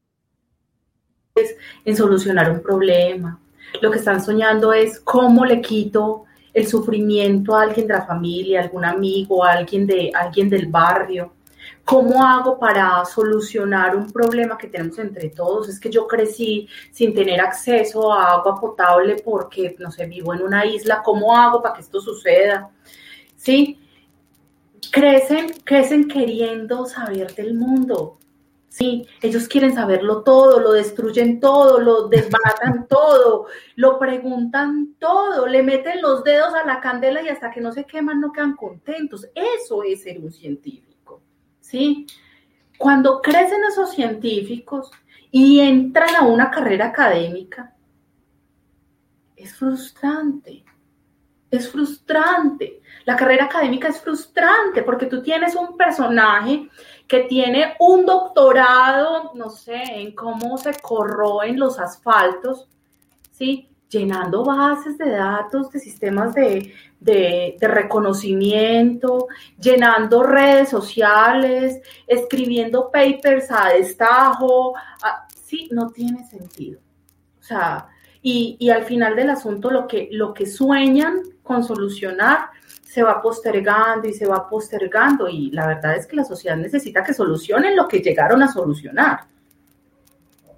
[1.34, 3.40] es en solucionar un problema.
[3.80, 6.24] Lo que están soñando es cómo le quito
[6.54, 10.66] el sufrimiento a alguien de la familia, a algún amigo, a alguien, de, alguien del
[10.66, 11.32] barrio.
[11.84, 15.68] ¿Cómo hago para solucionar un problema que tenemos entre todos?
[15.68, 20.42] Es que yo crecí sin tener acceso a agua potable porque, no sé, vivo en
[20.42, 21.02] una isla.
[21.04, 22.70] ¿Cómo hago para que esto suceda?
[23.36, 23.78] ¿Sí?
[24.90, 28.18] Crecen, crecen queriendo saber del mundo.
[28.68, 35.62] Sí, ellos quieren saberlo todo, lo destruyen todo, lo desbaratan todo, lo preguntan todo, le
[35.62, 39.26] meten los dedos a la candela y hasta que no se queman no quedan contentos.
[39.34, 41.22] Eso es ser un científico.
[41.60, 42.06] ¿Sí?
[42.76, 44.90] Cuando crecen esos científicos
[45.30, 47.74] y entran a una carrera académica,
[49.34, 50.66] es frustrante
[51.50, 52.80] es frustrante.
[53.06, 56.68] La carrera académica es frustrante porque tú tienes un personaje
[57.06, 62.68] que tiene un doctorado, no sé, en cómo se corroen los asfaltos,
[63.30, 63.68] ¿sí?
[63.88, 66.74] Llenando bases de datos, de sistemas de,
[67.60, 74.74] reconocimiento, llenando redes sociales, escribiendo papers a destajo.
[75.44, 76.80] sí, no tiene sentido.
[77.38, 77.86] O sea,
[78.20, 82.55] y, y, al final del asunto lo que, lo que sueñan con solucionar,
[82.96, 87.04] se va postergando y se va postergando y la verdad es que la sociedad necesita
[87.04, 89.26] que solucionen lo que llegaron a solucionar.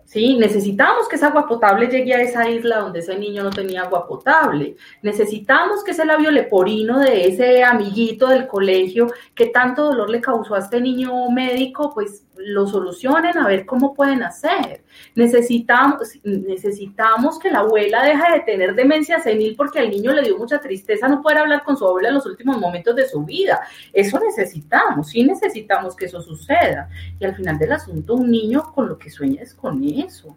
[0.05, 3.83] Sí, necesitamos que esa agua potable llegue a esa isla donde ese niño no tenía
[3.83, 4.77] agua potable.
[5.03, 10.55] Necesitamos que ese labio leporino de ese amiguito del colegio que tanto dolor le causó
[10.55, 14.83] a este niño médico, pues lo solucionen a ver cómo pueden hacer.
[15.15, 20.39] Necesitamos, necesitamos que la abuela deje de tener demencia senil porque al niño le dio
[20.39, 23.61] mucha tristeza no poder hablar con su abuela en los últimos momentos de su vida.
[23.93, 26.89] Eso necesitamos, sí necesitamos que eso suceda.
[27.19, 30.37] Y al final del asunto, un niño con lo que sueña es con eso.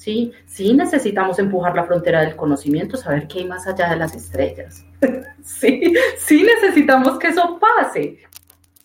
[0.00, 4.14] Sí, sí necesitamos empujar la frontera del conocimiento, saber qué hay más allá de las
[4.14, 4.82] estrellas.
[5.44, 8.18] sí, sí necesitamos que eso pase.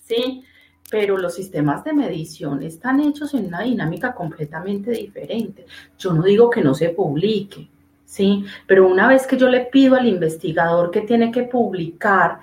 [0.03, 0.43] Sí,
[0.89, 5.65] pero los sistemas de medición están hechos en una dinámica completamente diferente.
[5.97, 7.67] Yo no digo que no se publique,
[8.05, 8.45] ¿sí?
[8.67, 12.39] Pero una vez que yo le pido al investigador que tiene que publicar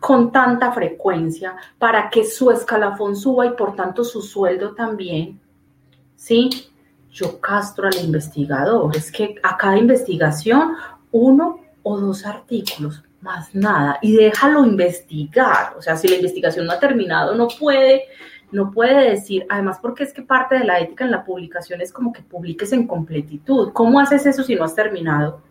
[0.00, 5.40] con tanta frecuencia para que su escalafón suba y por tanto su sueldo también,
[6.14, 6.50] ¿sí?
[7.10, 8.94] Yo castro al investigador.
[8.94, 10.74] Es que a cada investigación
[11.10, 15.74] uno o dos artículos, más nada, y déjalo investigar.
[15.76, 18.04] O sea, si la investigación no ha terminado, no puede
[18.50, 21.92] no puede decir, además porque es que parte de la ética en la publicación es
[21.92, 23.72] como que publiques en completitud.
[23.72, 25.42] ¿Cómo haces eso si no has terminado?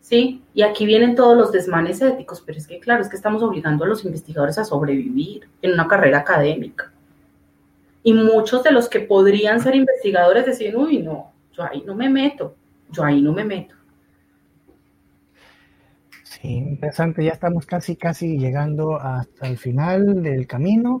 [0.00, 0.42] ¿Sí?
[0.52, 3.84] Y aquí vienen todos los desmanes éticos, pero es que claro, es que estamos obligando
[3.84, 6.92] a los investigadores a sobrevivir en una carrera académica.
[8.02, 12.10] Y muchos de los que podrían ser investigadores decían, uy, no, yo ahí no me
[12.10, 12.54] meto,
[12.90, 13.74] yo ahí no me meto.
[16.44, 21.00] Sí, interesante, ya estamos casi, casi llegando hasta el final del camino.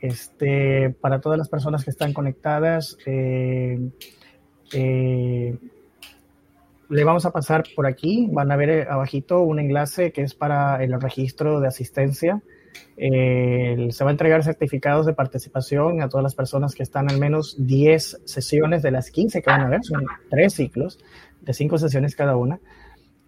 [0.00, 3.90] Este, para todas las personas que están conectadas, eh,
[4.72, 5.58] eh,
[6.88, 8.28] le vamos a pasar por aquí.
[8.30, 12.40] Van a ver eh, abajito un enlace que es para el registro de asistencia.
[12.96, 17.56] se va a entregar certificados de participación a todas las personas que están al menos
[17.58, 19.80] 10 sesiones de las 15 que van a ver.
[19.82, 21.00] Son tres ciclos
[21.40, 22.60] de cinco sesiones cada una.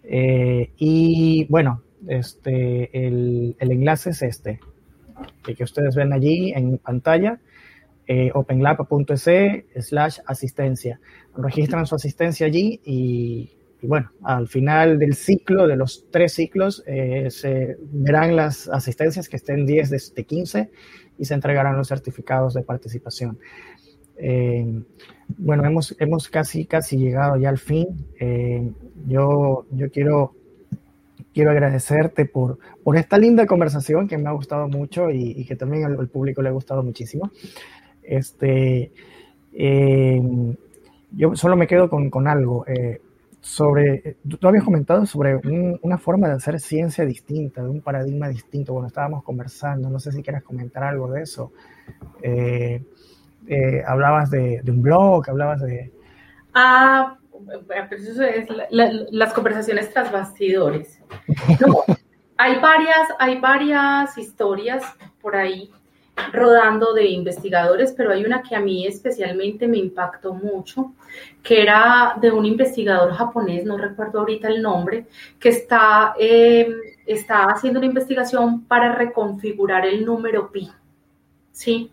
[0.07, 4.59] Y bueno, este, el, el enlace es este
[5.43, 7.39] que, ustedes ven allí en pantalla,
[8.07, 10.99] eh, openlab.es slash asistencia.
[11.35, 13.51] Registran su asistencia allí y,
[13.81, 19.37] bueno, al final del ciclo, de los tres ciclos, eh, se verán las asistencias que
[19.37, 20.69] estén 10 de, 15
[21.17, 23.39] y se entregarán los certificados de participación.
[24.17, 24.81] Eh,
[25.37, 27.87] bueno, hemos, hemos casi, casi llegado ya al fin.
[29.07, 30.33] yo, yo quiero
[31.35, 35.83] quiero agradecerte por, por esta linda conversación que me ha gustado mucho y, que también
[35.83, 37.29] al, público le ha gustado muchísimo.
[38.01, 38.93] Este,
[39.53, 40.21] eh,
[41.11, 42.65] yo solo me quedo con, con algo.
[42.67, 43.01] Eh,
[43.41, 45.35] sobre, tú habías comentado sobre
[45.81, 48.71] una forma de hacer ciencia distinta, de un paradigma distinto.
[48.71, 51.51] Bueno, estábamos conversando, no sé si quieres comentar algo de eso.
[52.23, 52.81] Eh,
[53.85, 55.91] hablabas de, de, un blog, hablabas de...
[56.53, 57.17] Ah,
[57.91, 58.47] eso es
[59.11, 60.99] las conversaciones tras bastidores.
[62.37, 64.83] hay, varias, hay varias historias
[65.21, 65.69] por ahí
[66.31, 70.93] rodando de investigadores, pero hay una que a mí especialmente me impactó mucho,
[71.43, 75.07] que era de un investigador japonés, no recuerdo ahorita el nombre,
[75.39, 76.73] que está, em,
[77.05, 80.71] está haciendo una investigación para reconfigurar el número pi.
[81.51, 81.89] ¿sí?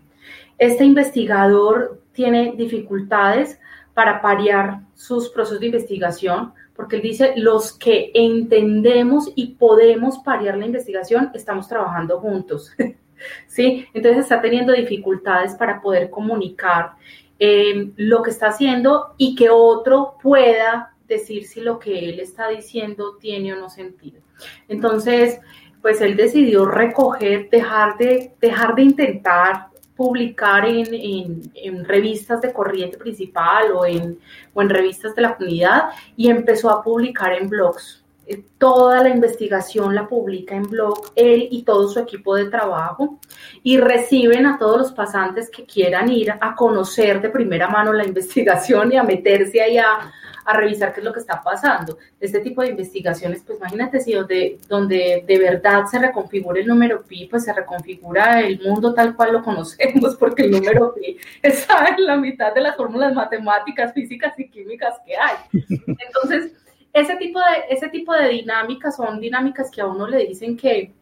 [0.62, 3.58] Este investigador tiene dificultades
[3.94, 10.56] para parear sus procesos de investigación, porque él dice, los que entendemos y podemos parear
[10.56, 12.70] la investigación, estamos trabajando juntos.
[13.48, 13.88] ¿Sí?
[13.92, 16.92] Entonces está teniendo dificultades para poder comunicar
[17.40, 22.46] eh, lo que está haciendo y que otro pueda decir si lo que él está
[22.50, 24.20] diciendo tiene o no sentido.
[24.68, 25.40] Entonces,
[25.80, 33.72] pues él decidió recoger, dejar de, dejar de intentar publicar en, revistas de corriente principal
[33.72, 34.18] o en,
[34.55, 38.01] o en revistas de la comunidad y empezó a publicar en blogs.
[38.26, 43.18] Eh, toda la investigación la publica en blog, él y todo su equipo de trabajo,
[43.62, 48.06] y reciben a todos los pasantes que quieran ir a conocer de primera mano la
[48.06, 50.12] investigación y a meterse allá
[50.44, 51.98] a revisar qué es lo que está pasando.
[52.20, 57.02] Este tipo de investigaciones, pues imagínate si donde, donde de verdad se reconfigura el número
[57.02, 61.94] pi, pues se reconfigura el mundo tal cual lo conocemos, porque el número pi está
[61.96, 65.36] en la mitad de las fórmulas matemáticas, físicas y químicas que hay.
[65.86, 66.52] Entonces,
[66.93, 70.93] ese tipo de, ese tipo de dinámicas son dinámicas que a uno le dicen que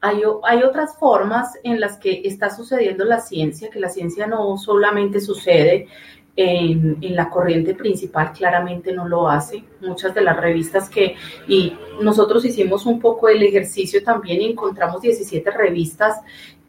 [0.00, 4.56] hay, hay, otras formas en las que está sucediendo la ciencia, que la ciencia no
[4.56, 5.86] solamente sucede
[6.36, 9.64] en, la corriente principal claramente no lo hace.
[9.80, 15.02] Muchas de las revistas que, y nosotros hicimos un poco el ejercicio también y encontramos
[15.02, 16.20] 17 revistas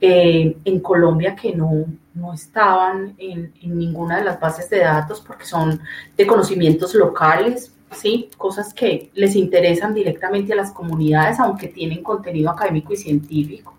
[0.02, 5.22] eh, en Colombia que no, no estaban en, en, ninguna de las bases de datos
[5.22, 5.80] porque son
[6.18, 8.30] de conocimientos locales, ¿sí?
[8.38, 13.78] cosas que les interesan directamente a las comunidades, aunque tienen contenido académico y científico.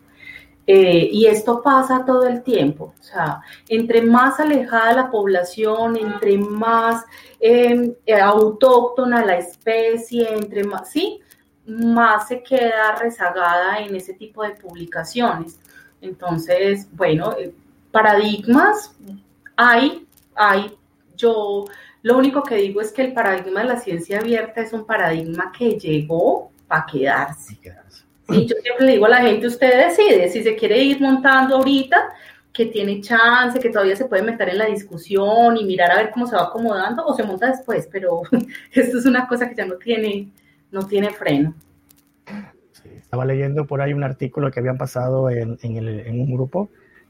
[0.66, 6.38] Eh, y esto pasa todo el tiempo, o sea, entre más alejada la población, entre
[6.38, 7.04] más
[7.38, 11.20] em, eh, autóctona la especie, entre más, sí,
[11.66, 15.58] más se queda rezagada en ese tipo de publicaciones.
[16.00, 17.52] Entonces, bueno, eh,
[17.90, 18.94] paradigmas
[19.56, 20.76] hay, hay,
[21.16, 21.66] yo
[22.04, 25.50] lo único que digo es que el paradigma de la ciencia abierta es un paradigma
[25.56, 27.58] que llegó para quedarse.
[28.28, 31.56] Sí, yo siempre le digo a la gente, usted decide si se quiere ir montando
[31.56, 32.10] ahorita
[32.52, 36.10] que tiene chance, que todavía se puede meter en la discusión y mirar a ver
[36.10, 38.20] cómo se va acomodando o se monta después, pero
[38.72, 40.28] esto es una cosa que ya no tiene,
[40.72, 41.54] no tiene freno.
[42.84, 46.68] estaba leyendo por ahí un artículo que habían pasado en, en, un grupo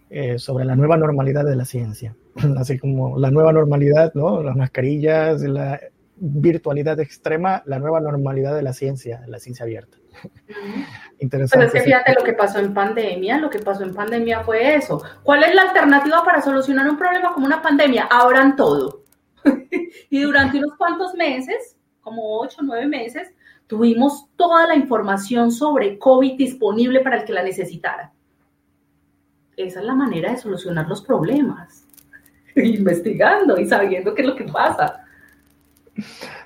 [0.08, 2.14] eh, sobre la nueva normalidad de la ciencia,
[2.58, 4.42] así como la nueva normalidad, ¿no?
[4.42, 5.80] Las mascarillas, la
[6.16, 9.98] virtualidad extrema, la nueva normalidad de la ciencia, la ciencia abierta.
[11.18, 11.66] Interesante.
[11.66, 14.76] Pero es que fíjate lo que pasó en pandemia, lo que pasó en pandemia fue
[14.76, 15.02] eso.
[15.22, 18.08] ¿Cuál es la alternativa para solucionar un problema como una pandemia?
[18.10, 19.02] Abran todo.
[20.10, 23.32] y durante unos cuantos meses, como ocho nueve meses,
[23.66, 28.12] tuvimos toda la información sobre COVID disponible para el que la necesitara.
[29.56, 31.83] Esa es la manera de solucionar los problemas.
[32.56, 35.04] Investigando y sabiendo qué es lo que pasa.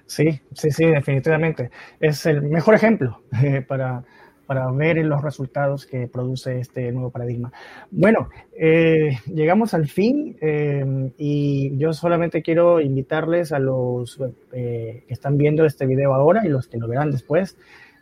[0.06, 1.70] Sí, sí, sí, definitivamente.
[2.00, 4.02] Es el mejor ejemplo eh, para,
[4.46, 7.52] para, ver los resultados que produce este nuevo paradigma.
[7.90, 14.18] Bueno, eh, llegamos al fin eh, y yo solamente quiero invitarles a los
[14.50, 17.58] que están viendo este video ahora y los que lo verán después,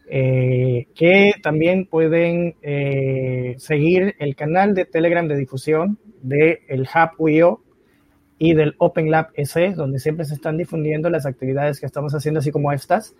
[0.09, 2.55] que también pueden
[3.59, 7.17] seguir el canal de Telegram de difusión de el Hub
[8.39, 12.41] y del Open Lab S, donde siempre se están difundiendo las actividades que estamos haciendo,
[12.41, 13.14] así como estas.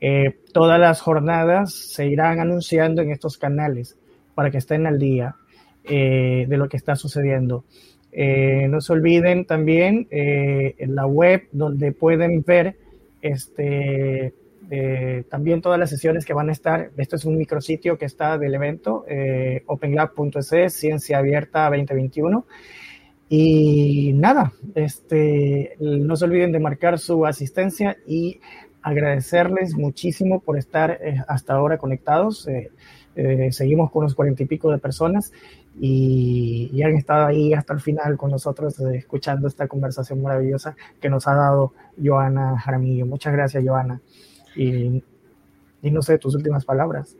[0.00, 3.96] Eh, todas las jornadas se irán anunciando en estos canales
[4.34, 5.36] para que estén al día
[5.84, 7.64] eh, de lo que está sucediendo.
[8.12, 12.76] Eh, no se olviden también en la web donde pueden ver
[13.20, 14.32] este,
[15.28, 16.90] también todas las sesiones que van a estar.
[16.96, 19.04] Esto es un micrositio que está del evento,
[19.66, 22.46] openlab.es, Ciencia Abierta 2021.
[23.28, 28.40] Y nada, este, no se olviden de marcar su asistencia y
[28.82, 32.46] agradecerles muchísimo por estar eh, hasta ahora conectados.
[32.46, 32.70] Eh,
[33.16, 35.32] eh, seguimos con unos cuarenta y pico de personas
[35.80, 41.08] y, y, han estado ahí hasta el final con nosotros escuchando esta conversación maravillosa que
[41.08, 41.72] nos ha dado
[42.02, 43.06] Joana Jaramillo.
[43.06, 44.00] Muchas gracias, Joana.
[44.54, 45.02] Y,
[45.82, 47.16] y no sé, tus últimas palabras.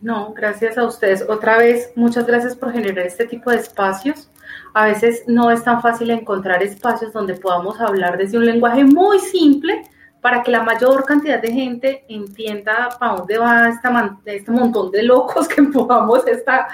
[0.00, 1.24] No, gracias a ustedes.
[1.28, 4.31] Otra vez, muchas gracias por generar este tipo de espacios
[4.74, 9.18] a veces no es tan fácil encontrar espacios donde podamos hablar desde un lenguaje muy
[9.18, 9.82] simple
[10.20, 15.02] para que la mayor cantidad de gente entienda para dónde va esta, este montón de
[15.02, 16.68] locos que empujamos esta,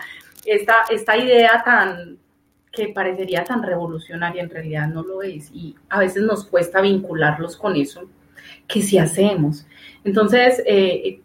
[0.45, 2.19] esta, esta idea tan
[2.71, 7.57] que parecería tan revolucionaria, en realidad no lo es, y a veces nos cuesta vincularlos
[7.57, 8.03] con eso
[8.69, 9.67] que sí hacemos.
[10.05, 11.21] Entonces, eh,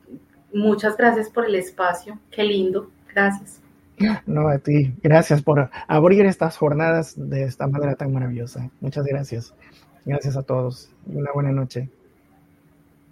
[0.53, 3.62] muchas gracias por el espacio, qué lindo, gracias.
[4.25, 4.93] No, a ti.
[5.01, 8.69] Gracias por abrir estas jornadas de esta manera tan maravillosa.
[8.81, 9.53] Muchas gracias.
[10.05, 10.89] Gracias a todos.
[11.05, 11.89] Una buena noche.